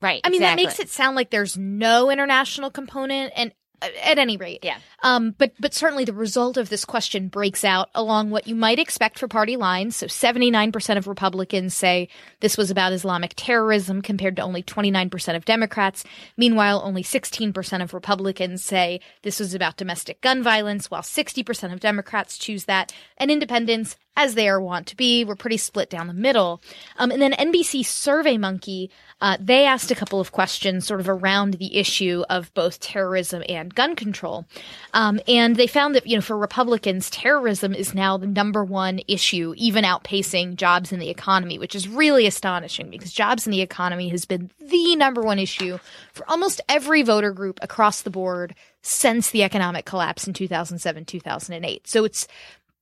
[0.00, 0.20] right.
[0.22, 0.64] I mean, exactly.
[0.64, 3.52] that makes it sound like there's no international component, and
[3.82, 4.60] at any rate.
[4.62, 4.78] Yeah.
[5.02, 8.78] Um, but but certainly the result of this question breaks out along what you might
[8.78, 9.96] expect for party lines.
[9.96, 12.08] So 79% of Republicans say
[12.40, 16.04] this was about Islamic terrorism compared to only 29% of Democrats.
[16.36, 21.80] Meanwhile, only 16% of Republicans say this was about domestic gun violence, while 60% of
[21.80, 22.92] Democrats choose that.
[23.18, 25.24] And independents as they are wont to be.
[25.24, 26.62] We're pretty split down the middle.
[26.98, 28.88] Um, and then NBC SurveyMonkey,
[29.24, 33.42] uh, they asked a couple of questions sort of around the issue of both terrorism
[33.48, 34.44] and gun control.
[34.92, 39.00] Um, and they found that, you know, for Republicans, terrorism is now the number one
[39.08, 43.62] issue, even outpacing jobs in the economy, which is really astonishing because jobs in the
[43.62, 45.78] economy has been the number one issue
[46.12, 51.88] for almost every voter group across the board since the economic collapse in 2007, 2008.
[51.88, 52.28] So it's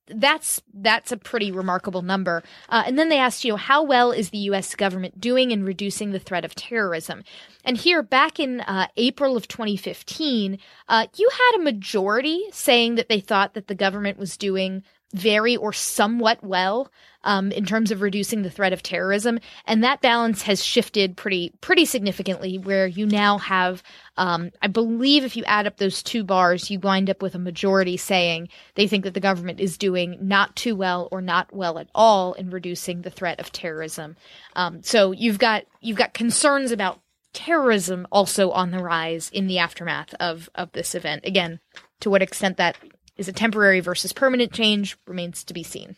[0.07, 2.43] that's that's a pretty remarkable number.
[2.69, 4.75] Uh, and then they asked, you know, how well is the U.S.
[4.75, 7.23] government doing in reducing the threat of terrorism?
[7.63, 10.57] And here, back in uh, April of 2015,
[10.89, 14.83] uh, you had a majority saying that they thought that the government was doing
[15.13, 16.91] very or somewhat well
[17.23, 21.53] um, in terms of reducing the threat of terrorism, and that balance has shifted pretty
[21.61, 22.57] pretty significantly.
[22.57, 23.81] Where you now have,
[24.17, 27.39] um, I believe, if you add up those two bars, you wind up with a
[27.39, 31.79] majority saying they think that the government is doing not too well or not well
[31.79, 34.15] at all in reducing the threat of terrorism.
[34.55, 36.99] Um, so you've got you've got concerns about
[37.33, 41.25] terrorism also on the rise in the aftermath of of this event.
[41.25, 41.59] Again,
[42.01, 42.77] to what extent that
[43.17, 45.95] is a temporary versus permanent change remains to be seen.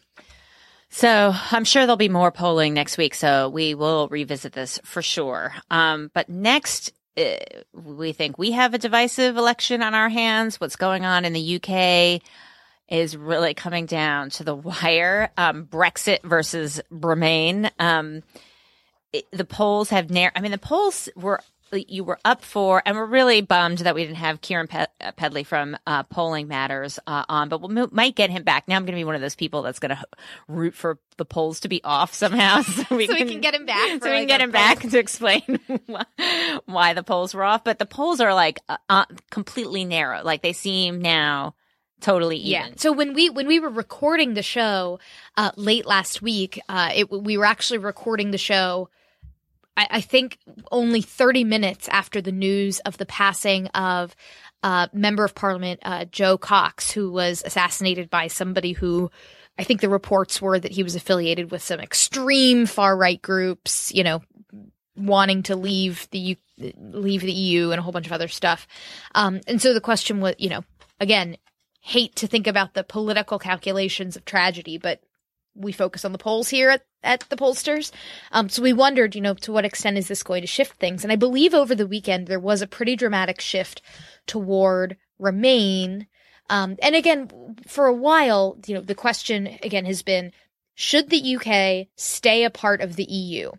[0.89, 3.15] So I'm sure there'll be more polling next week.
[3.15, 5.53] So we will revisit this for sure.
[5.69, 7.35] Um, but next, uh,
[7.73, 10.59] we think we have a divisive election on our hands.
[10.59, 12.21] What's going on in the UK
[12.87, 15.31] is really coming down to the wire.
[15.37, 17.69] Um, Brexit versus Remain.
[17.79, 18.23] Um,
[19.11, 20.33] it, the polls have narrowed.
[20.35, 21.41] I mean, the polls were
[21.71, 25.43] you were up for, and we're really bummed that we didn't have Keiran uh, Pedley
[25.43, 28.67] from uh, Polling Matters uh, on, but we we'll, might get him back.
[28.67, 30.03] Now I'm going to be one of those people that's going to
[30.47, 33.53] root for the polls to be off somehow, so we, so can, we can, get
[33.53, 34.03] him back.
[34.03, 35.59] So we can get him back to explain
[36.65, 37.63] why the polls were off.
[37.63, 40.23] But the polls are like uh, uh, completely narrow.
[40.23, 41.55] Like they seem now
[42.01, 42.51] totally even.
[42.51, 42.69] Yeah.
[42.77, 44.99] So when we when we were recording the show
[45.37, 48.89] uh, late last week, uh, it, we were actually recording the show
[49.77, 50.39] I, I think
[50.71, 54.15] only 30 minutes after the news of the passing of
[54.63, 59.11] uh, member of parliament uh, Jo Cox, who was assassinated by somebody who
[59.57, 63.93] I think the reports were that he was affiliated with some extreme far right groups,
[63.93, 64.21] you know,
[64.97, 68.67] wanting to leave the U- leave the EU and a whole bunch of other stuff.
[69.13, 70.63] Um, and so the question was, you know,
[70.99, 71.37] again,
[71.81, 75.01] hate to think about the political calculations of tragedy, but
[75.55, 77.91] we focus on the polls here at, at the pollsters.
[78.31, 81.03] Um, so we wondered, you know, to what extent is this going to shift things?
[81.03, 83.81] And I believe over the weekend there was a pretty dramatic shift
[84.27, 86.07] toward Remain.
[86.49, 87.29] Um, and again,
[87.67, 90.33] for a while, you know, the question again has been,
[90.75, 93.51] should the UK stay a part of the EU?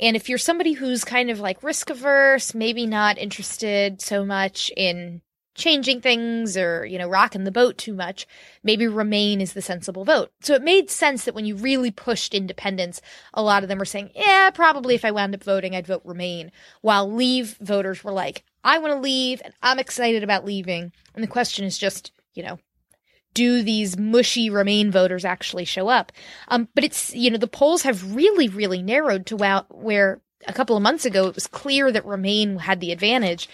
[0.00, 4.72] And if you're somebody who's kind of like risk averse, maybe not interested so much
[4.74, 5.20] in
[5.54, 8.26] changing things or, you know, rocking the boat too much,
[8.62, 10.32] maybe Remain is the sensible vote.
[10.40, 13.00] So it made sense that when you really pushed independence,
[13.34, 16.02] a lot of them were saying, yeah, probably if I wound up voting, I'd vote
[16.04, 16.52] Remain.
[16.80, 20.92] While Leave voters were like, I want to leave and I'm excited about leaving.
[21.14, 22.58] And the question is just, you know,
[23.34, 26.12] do these mushy Remain voters actually show up?
[26.48, 30.76] Um, but it's, you know, the polls have really, really narrowed to where a couple
[30.76, 33.48] of months ago it was clear that Remain had the advantage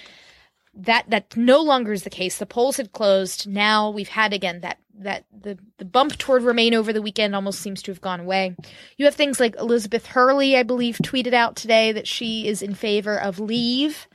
[0.79, 2.39] that that no longer is the case.
[2.39, 3.47] The polls had closed.
[3.49, 7.61] Now we've had again that that the the bump toward Remain over the weekend almost
[7.61, 8.57] seems to have gone away.
[8.97, 12.75] You have things like Elizabeth Hurley, I believe, tweeted out today that she is in
[12.75, 14.09] favor of leave.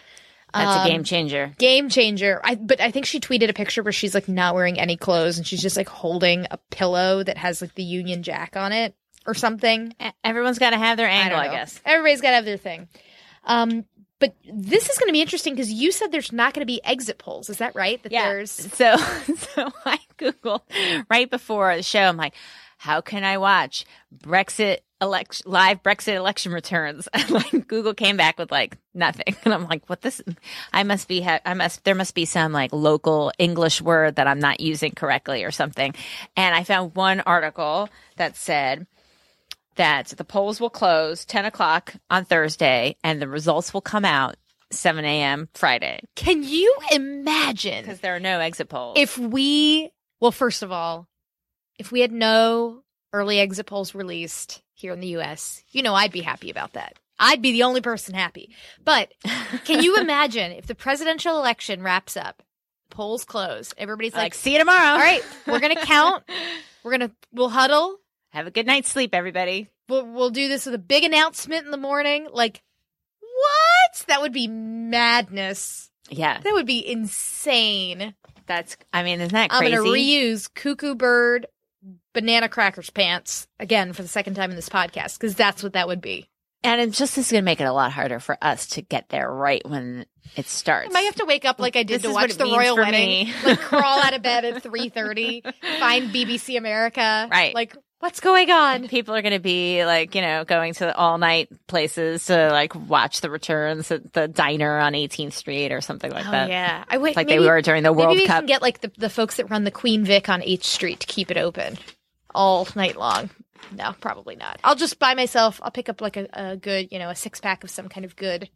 [0.54, 1.54] That's Um, a game changer.
[1.58, 2.40] Game changer.
[2.44, 5.38] I but I think she tweeted a picture where she's like not wearing any clothes
[5.38, 8.94] and she's just like holding a pillow that has like the Union Jack on it
[9.26, 9.96] or something.
[10.24, 11.82] Everyone's got to have their angle, I, don't guess.
[11.86, 12.88] Everybody's got to have their thing.
[13.46, 13.86] Um,
[14.24, 16.82] but this is going to be interesting because you said there's not going to be
[16.86, 17.50] exit polls.
[17.50, 18.02] Is that right?
[18.04, 18.96] That there's So,
[19.36, 20.62] so I Googled
[21.10, 22.00] right before the show.
[22.00, 22.34] I'm like,
[22.78, 23.84] how can I watch
[24.18, 27.10] Brexit election live Brexit election returns?
[27.14, 30.22] And like Google came back with like nothing, and I'm like, what this?
[30.72, 31.20] I must be.
[31.20, 31.84] Ha- I must.
[31.84, 35.94] There must be some like local English word that I'm not using correctly or something.
[36.38, 38.88] And I found one article that said
[39.76, 44.36] that the polls will close 10 o'clock on Thursday, and the results will come out
[44.72, 45.50] 7 a.m.
[45.54, 48.98] Friday Can you imagine because there are no exit polls.
[48.98, 49.92] if we?
[50.20, 51.08] Well, first of all,
[51.78, 56.12] if we had no early exit polls released here in the U.S., you know, I'd
[56.12, 56.98] be happy about that.
[57.20, 58.50] I'd be the only person happy.
[58.84, 59.14] But
[59.66, 62.42] can you imagine if the presidential election wraps up,
[62.90, 64.94] polls close, everybody's like, like, see you tomorrow.
[64.94, 66.24] "All right, we're gonna count.
[66.84, 67.98] We're gonna we'll huddle.
[68.34, 69.70] Have a good night's sleep, everybody.
[69.90, 72.28] We'll we'll do this with a big announcement in the morning.
[72.32, 72.62] Like,
[73.20, 74.06] what?
[74.08, 75.90] That would be madness.
[76.10, 78.14] Yeah, That would be insane.
[78.46, 78.76] that's.
[78.92, 79.74] I mean, isn't that crazy?
[79.76, 81.48] I'm gonna reuse Cuckoo Bird
[82.14, 85.88] banana crackers pants again for the second time in this podcast because that's what that
[85.88, 86.30] would be.
[86.64, 88.82] and it's just this is going to make it a lot harder for us to
[88.82, 90.06] get there right when
[90.38, 90.90] it starts.
[90.90, 93.34] I might have to wake up like I did This to watch the royal wedding,
[93.44, 95.42] like crawl out of bed at three thirty,
[95.80, 97.54] find BBC America, Right.
[97.56, 98.90] Like, what's going on?
[98.90, 102.76] People are going to be like, you know, going to all night places to like
[102.76, 106.50] watch the returns at the diner on 18th Street or something like Oh that.
[106.50, 107.16] yeah, I wait.
[107.16, 108.40] Like maybe, they were during the World maybe we Cup.
[108.40, 111.08] can get like the the folks that run the Queen Vic on H Street to
[111.08, 111.78] keep it open
[112.36, 113.30] all night long.
[113.72, 114.60] No, probably not.
[114.66, 115.62] I'll just buy myself.
[115.64, 118.04] I'll pick up like a, a good, you know, a six pack of some kind
[118.04, 118.50] of good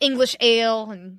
[0.00, 1.18] English ale and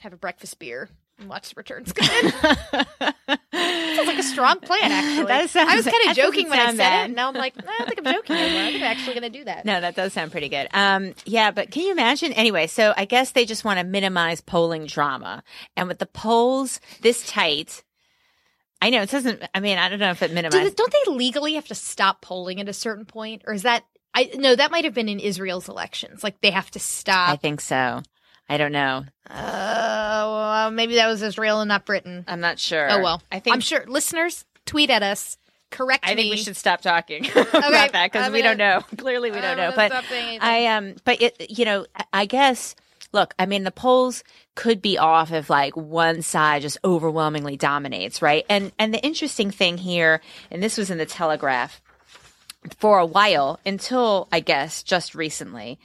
[0.00, 0.88] have a breakfast beer
[1.18, 2.30] and watch the returns come in.
[3.96, 5.26] Sounds like a strong plan, actually.
[5.26, 7.00] That sounds- I was kind of joking when I said bad.
[7.02, 8.62] it, and now I'm like, nah, I don't think I'm joking anymore.
[8.62, 9.64] I think I'm actually going to do that.
[9.64, 10.68] No, that does sound pretty good.
[10.74, 12.32] Um, yeah, but can you imagine?
[12.32, 15.42] Anyway, so I guess they just want to minimize polling drama.
[15.76, 17.84] And with the polls this tight,
[18.82, 20.70] I know it doesn't, I mean, I don't know if it minimizes.
[20.70, 23.84] they, don't they legally have to stop polling at a certain point, or is that?
[24.16, 26.22] I no, that might have been in Israel's elections.
[26.22, 27.30] Like they have to stop.
[27.30, 28.02] I think so.
[28.48, 29.04] I don't know.
[29.28, 32.24] Uh, well, maybe that was Israel and not Britain.
[32.28, 32.90] I'm not sure.
[32.90, 35.38] Oh well, I think I'm sure listeners tweet at us.
[35.70, 38.82] Correct I think we should stop talking about that because we don't know.
[38.96, 39.72] Clearly, we don't know.
[39.74, 39.92] But.
[40.12, 42.74] I um, but it, you know, I guess.
[43.12, 44.24] Look, I mean, the polls
[44.56, 48.44] could be off if like one side just overwhelmingly dominates, right?
[48.48, 50.20] And and the interesting thing here,
[50.50, 51.80] and this was in the Telegraph
[52.78, 55.78] for a while until I guess just recently.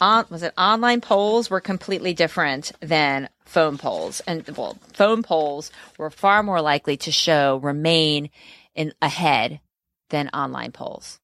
[0.00, 5.70] On, was it online polls were completely different than phone polls, and well, phone polls
[5.96, 8.28] were far more likely to show remain
[8.74, 9.60] in ahead
[10.10, 11.18] than online polls,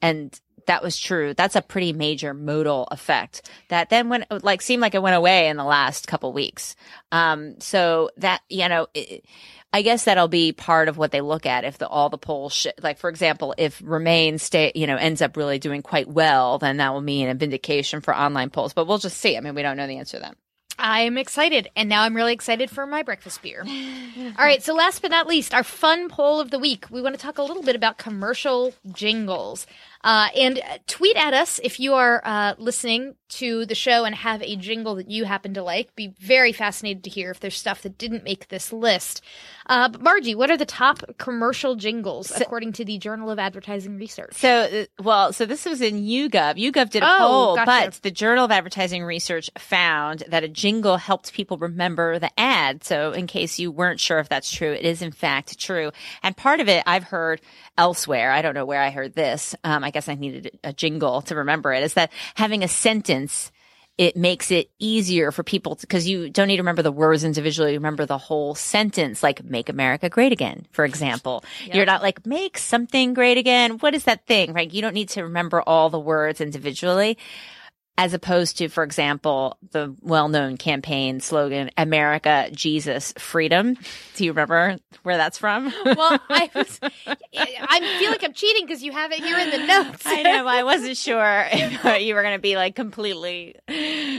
[0.00, 1.34] and that was true.
[1.34, 5.48] That's a pretty major modal effect that then went like seemed like it went away
[5.48, 6.76] in the last couple weeks.
[7.10, 8.86] Um, so that you know.
[8.94, 9.24] It,
[9.72, 12.52] I guess that'll be part of what they look at if the, all the polls,
[12.52, 16.58] sh- like for example, if Remain stay, you know, ends up really doing quite well,
[16.58, 18.74] then that will mean a vindication for online polls.
[18.74, 19.36] But we'll just see.
[19.36, 20.36] I mean, we don't know the answer to that.
[20.78, 23.64] I'm excited, and now I'm really excited for my breakfast beer.
[24.38, 26.86] All right, so last but not least, our fun poll of the week.
[26.90, 29.66] We want to talk a little bit about commercial jingles.
[30.04, 34.42] Uh, and tweet at us if you are uh, listening to the show and have
[34.42, 35.94] a jingle that you happen to like.
[35.96, 39.22] Be very fascinated to hear if there's stuff that didn't make this list.
[39.66, 43.38] Uh, but Margie, what are the top commercial jingles So- according to the Journal of
[43.38, 44.34] Advertising Research?
[44.34, 46.56] So, uh, well, so this was in YouGov.
[46.58, 47.66] YouGov did a Oh, poll, gotcha.
[47.66, 52.84] but the Journal of Advertising Research found that a jingle helped people remember the ad.
[52.84, 55.90] So, in case you weren't sure if that's true, it is in fact true.
[56.22, 57.40] And part of it I've heard
[57.78, 58.30] elsewhere.
[58.30, 59.54] I don't know where I heard this.
[59.64, 61.82] Um, I guess I needed a jingle to remember it.
[61.82, 63.50] Is that having a sentence
[63.98, 67.72] it makes it easier for people because you don't need to remember the words individually.
[67.72, 71.44] You remember the whole sentence, like "Make America Great Again," for example.
[71.76, 74.72] You're not like "Make something great again." What is that thing, right?
[74.72, 77.18] You don't need to remember all the words individually,
[77.98, 83.76] as opposed to, for example, the well-known campaign slogan "America, Jesus, Freedom."
[84.16, 85.72] Do you remember where that's from?
[85.84, 89.66] well, I was, I feel like I'm cheating because you have it here in the
[89.66, 90.02] notes.
[90.06, 90.46] I know.
[90.46, 93.56] I wasn't sure if you were going to be like completely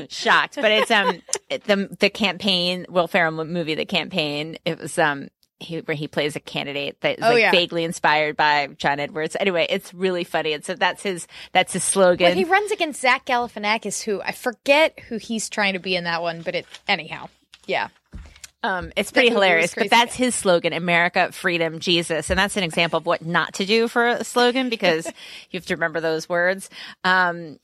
[0.09, 4.57] shocked, but it's um the the campaign Will Ferrell movie, the campaign.
[4.65, 7.51] It was um he, where he plays a candidate that is Oh, like yeah.
[7.51, 9.37] vaguely inspired by John Edwards.
[9.39, 12.27] Anyway, it's really funny, and so that's his that's his slogan.
[12.29, 16.03] But he runs against Zach Galifianakis, who I forget who he's trying to be in
[16.03, 16.41] that one.
[16.41, 17.29] But it anyhow,
[17.65, 17.89] yeah.
[18.65, 22.97] Um, it's pretty hilarious, but that's his slogan: America, freedom, Jesus, and that's an example
[22.97, 25.05] of what not to do for a slogan because
[25.51, 26.69] you have to remember those words.
[27.03, 27.59] Um,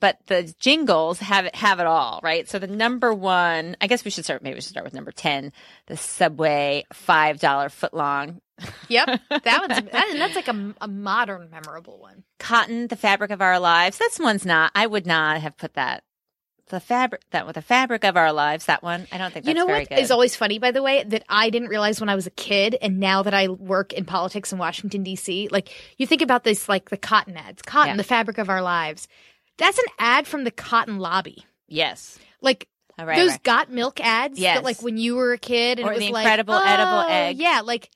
[0.00, 2.48] but the jingles have it have it all, right?
[2.48, 4.42] So the number one, I guess we should start.
[4.42, 5.52] Maybe we should start with number ten,
[5.86, 8.40] the Subway five dollar footlong
[8.88, 12.22] Yep, that one's that, and that's like a, a modern memorable one.
[12.38, 13.98] cotton, the fabric of our lives.
[13.98, 14.70] This one's not.
[14.74, 16.04] I would not have put that.
[16.68, 18.66] The fabric that with the fabric of our lives.
[18.66, 19.98] That one, I don't think that's you know very what good.
[19.98, 22.76] is always funny, by the way, that I didn't realize when I was a kid,
[22.80, 26.66] and now that I work in politics in Washington D.C., like you think about this,
[26.68, 27.96] like the cotton ads, cotton, Yeah.
[27.96, 29.08] the fabric of our lives.
[29.58, 31.44] That's an ad from the cotton lobby.
[31.68, 33.42] yes, Like All right, those right.
[33.42, 34.56] got milk ads Yes.
[34.58, 36.92] that like when you were a kid and Or it was the like incredible edible
[36.92, 37.90] "Oh, egg." Yeah, like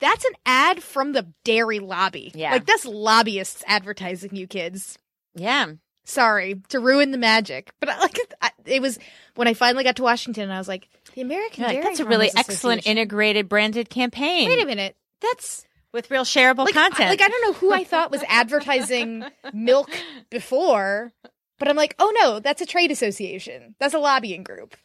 [0.00, 2.32] that's an ad from the dairy lobby.
[2.34, 2.52] Yeah.
[2.52, 4.98] Like that's lobbyists advertising you kids.
[5.34, 5.72] yeah.
[6.06, 8.98] Sorry to ruin the magic, but I, like I, it was
[9.36, 10.50] when I finally got to Washington.
[10.50, 14.46] I was like, the American like, Dairy that's a really excellent integrated branded campaign.
[14.46, 15.64] Wait a minute, that's
[15.94, 17.06] with real shareable like content.
[17.06, 19.24] I, like I don't know who I thought was advertising
[19.54, 19.88] milk
[20.30, 21.12] before,
[21.58, 23.74] but I'm like, oh no, that's a trade association.
[23.80, 24.76] That's a lobbying group.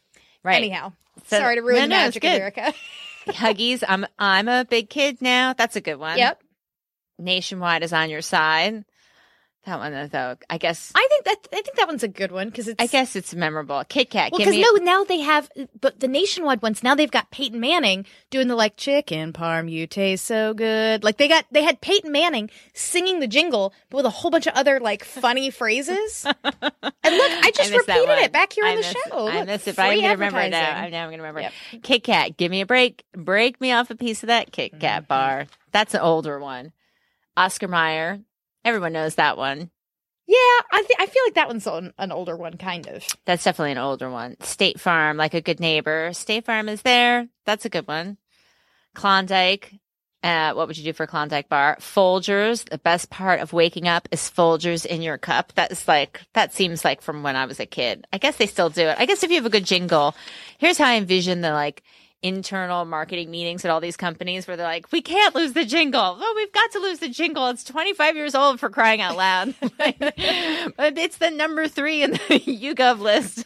[0.43, 0.55] right.
[0.55, 0.93] Anyhow,
[1.25, 2.23] So- sorry to ruin no, the no, magic.
[2.23, 2.73] America.
[3.27, 5.51] Huggies, I'm I'm a big kid now.
[5.53, 6.17] That's a good one.
[6.17, 6.41] yep.
[7.17, 8.85] Nationwide is on your side.
[9.69, 12.49] That one though, I guess I think that I think that one's a good one
[12.49, 13.83] because it's I guess it's memorable.
[13.87, 15.49] Kit Kat, well because no now they have
[15.79, 19.85] but the nationwide ones now they've got Peyton Manning doing the like chicken parm you
[19.85, 24.05] taste so good like they got they had Peyton Manning singing the jingle but with
[24.07, 28.31] a whole bunch of other like funny phrases and look I just that repeated it
[28.31, 30.39] back here I on the miss- show I Look, miss it, but I'm gonna remember
[30.39, 30.77] it now.
[30.77, 31.41] I'm now gonna remember.
[31.41, 31.53] Yep.
[31.83, 33.03] Kit Kat, give me a break.
[33.13, 35.07] Break me off a piece of that Kit Kat Mm-hmm.
[35.07, 35.45] bar.
[35.71, 36.71] That's an older one.
[37.37, 38.19] Oscar Mayer.
[38.65, 39.69] Everyone knows that one.
[40.27, 40.35] yeah
[40.71, 43.71] I th- I feel like that one's an, an older one kind of That's definitely
[43.73, 44.35] an older one.
[44.41, 46.11] State Farm, like a good neighbor.
[46.13, 47.27] State Farm is there.
[47.45, 48.17] That's a good one.
[48.95, 49.73] Klondike.
[50.21, 51.77] Uh, what would you do for a Klondike bar?
[51.79, 52.67] Folgers.
[52.69, 55.53] The best part of waking up is Folgers in your cup.
[55.55, 58.05] That's like, that seems like from when I was a kid.
[58.11, 58.97] I guess they still do it.
[58.99, 60.13] I guess if you have a good jingle,
[60.57, 61.83] here's how I envision the like
[62.21, 66.17] internal marketing meetings at all these companies where they're like, we can't lose the jingle.
[66.19, 67.47] Oh, we've got to lose the jingle.
[67.47, 69.53] It's 25 years old for crying out loud.
[69.61, 73.45] but it's the number three in the YouGov list.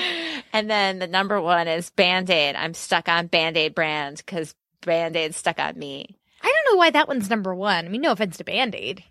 [0.52, 2.56] and then the number one is Band-Aid.
[2.56, 6.16] I'm stuck on Band-Aid brand because Band-Aid stuck on me.
[6.42, 9.02] I don't know why that one's number one I mean no offense to Band Aid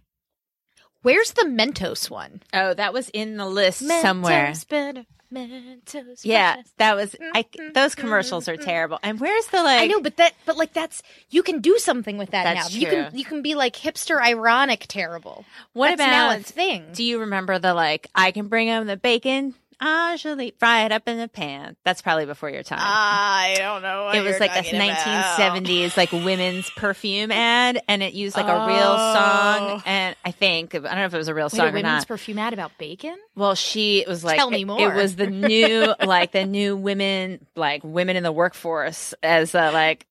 [1.08, 4.53] where's the Mentos one Oh, that was in the list somewhere.
[4.70, 6.74] Better, Mentos Yeah, freshness.
[6.78, 8.64] that was I mm-hmm, those commercials are mm-hmm.
[8.64, 8.99] terrible.
[9.03, 12.18] And where's the like I know, but that, but like that's you can do something
[12.18, 12.68] with that now.
[12.70, 15.45] You can you can be like hipster, ironic, terrible.
[15.74, 16.86] What That's now a about- thing?
[16.93, 19.53] Do you remember the like I can bring him the bacon?
[19.80, 21.75] Actually, fry it up in the pan.
[21.84, 22.80] That's probably before your time.
[22.82, 24.09] I don't know.
[24.09, 28.95] it was like a 1970s like women's perfume ad, and it used like a real
[28.97, 29.13] Oh.
[29.13, 29.84] song.
[29.86, 31.73] And I think I don't know if it was a real Wait, song a or
[31.73, 32.07] women's not.
[32.07, 33.17] perfume ad about bacon?
[33.36, 34.80] Well, she it was like Tell me it- more.
[34.82, 39.71] It was the new like the new women like women in the workforce as uh,
[39.73, 40.05] like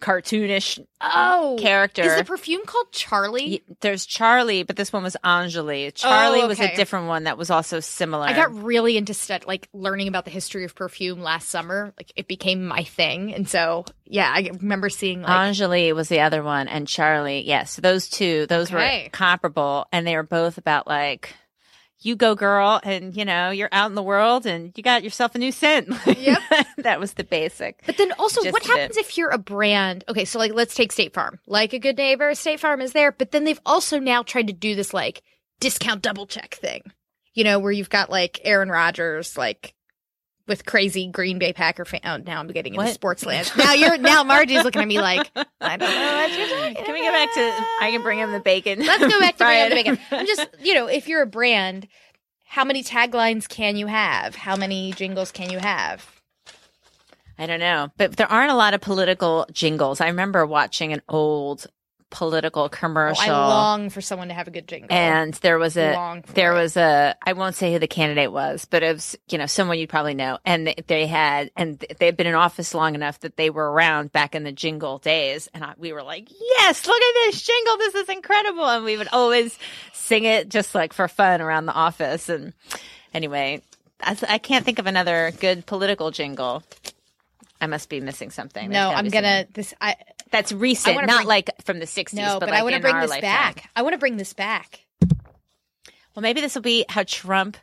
[0.00, 2.02] cartoonish Oh, character.
[2.02, 3.62] Is the perfume called Charlie?
[3.66, 5.92] Y- There's Charlie, but this one was Enjoli.
[5.94, 8.24] Charlie oh, was a Oh, different one that was also similar.
[8.26, 11.92] I got really into stud- like learning about the history of perfume last summer.
[11.98, 16.20] Like it became my thing, and so yeah, I remember seeing like Enjoli was the
[16.20, 17.46] other one, and Charlie.
[17.46, 19.04] Yes, those two, those Okay.
[19.04, 21.34] were comparable, and they were both about like,
[22.06, 25.34] you go, girl, and you know you're out in the world, and you got yourself
[25.34, 25.88] a new scent.
[26.16, 26.38] Yep.
[26.78, 27.82] that was the basic.
[27.86, 30.04] But then also, Just what happens if you're a brand?
[30.08, 31.38] Okay, so like let's take State Farm.
[31.46, 34.52] Like a good neighbor, State Farm is there, but then they've also now tried to
[34.52, 35.22] do this like
[35.60, 36.82] discount double check thing.
[37.34, 39.74] You know, where you've got like Aaron Rodgers, like
[40.46, 42.00] with crazy Green Bay Packer fan.
[42.04, 43.50] Oh, now I'm getting into sports land.
[43.56, 45.30] Now you're now Margie's looking at me like
[45.60, 47.40] I don't know what you're talking Can we go back to?
[47.80, 48.78] I can bring him the bacon.
[48.80, 49.70] Let's go back to Fried.
[49.70, 49.98] brand bacon.
[50.10, 51.88] I'm just, you know, if you're a brand,
[52.46, 54.34] how many taglines can you have?
[54.36, 56.08] How many jingles can you have?
[57.38, 60.00] I don't know, but there aren't a lot of political jingles.
[60.00, 61.66] I remember watching an old
[62.10, 63.24] political Oh, commercial.
[63.24, 64.88] I long for someone to have a good jingle.
[64.90, 66.62] and there was a there it.
[66.62, 69.78] was a I won't say who the candidate was, but it was you know someone
[69.78, 73.20] you'd probably know, and they, they had and they had been in office long enough
[73.20, 76.86] that they were around back in the jingle days, and I, we were like, yes,
[76.86, 79.58] look at this jingle, this is incredible, and we would always
[79.92, 82.52] sing it just like for fun around the office, and
[83.12, 83.60] anyway,
[84.00, 86.62] I, I can't think of another good political jingle.
[87.60, 88.68] I must be missing something.
[88.70, 89.72] No, I'm gonna this.
[89.80, 89.96] I
[90.30, 92.14] That's recent, not bring- like from the '60s.
[92.14, 93.30] no, but, like I want to bring this lifetime.
[93.30, 93.70] back.
[93.76, 94.80] I want to bring this back.
[96.14, 97.56] Well, maybe this will be how Trump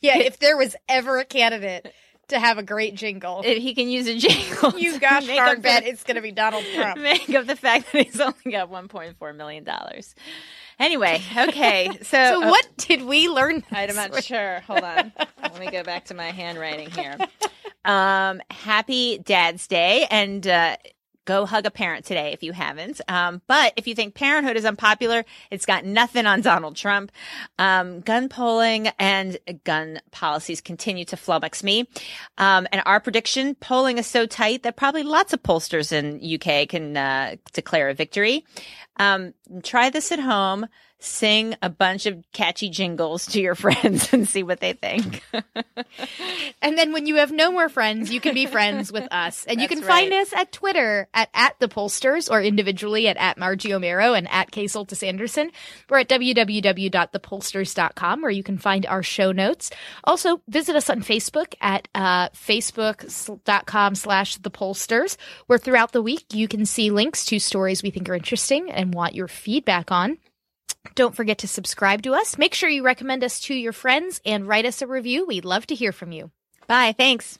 [0.00, 1.92] Yeah, if there was ever a candidate
[2.28, 4.78] to have a great jingle, if he can use a jingle.
[4.78, 6.98] you gosh darn bet for- it's going to be Donald Trump.
[7.00, 10.14] Make up the fact that he's only got 1.4 million dollars.
[10.78, 13.62] Anyway, okay, so, So uh, what did we learn?
[13.70, 14.24] I'm not week?
[14.24, 14.60] sure.
[14.66, 15.12] Hold on.
[15.42, 17.16] Let me go back to my handwriting here.
[17.84, 20.76] Um, happy Dad's Day and uh,
[21.24, 23.00] go hug a parent today if you haven't.
[23.08, 27.12] Um, but if you think parenthood is unpopular, it's got nothing on Donald Trump.
[27.58, 31.88] Um, gun polling and gun policies continue to flummox me.
[32.38, 36.68] Um, and our prediction polling is so tight that probably lots of pollsters in UK
[36.68, 38.44] can uh, declare a victory.
[38.96, 40.66] Um, try this at home.
[41.04, 45.22] Sing a bunch of catchy jingles to your friends and see what they think.
[46.62, 49.44] And then when you have no more friends, you can be friends with us.
[49.46, 53.16] And you That's can find us at Twitter at, at the pollsters or individually at,
[53.16, 55.50] at Margie Omero and at Kay Soltis Anderson.
[55.90, 59.72] We're at www.thepollsters.com where you can find our show notes.
[60.04, 65.16] Also, visit us on Facebook at uh, facebook.com slash the pollsters,
[65.48, 68.94] where throughout the week you can see links to stories we think are interesting and
[68.94, 70.18] want your feedback on.
[70.94, 72.38] Don't forget to subscribe to us.
[72.38, 75.26] Make sure you recommend us to your friends and write us a review.
[75.26, 76.30] We'd love to hear from you.
[76.66, 76.94] Bye.
[76.96, 77.38] Thanks.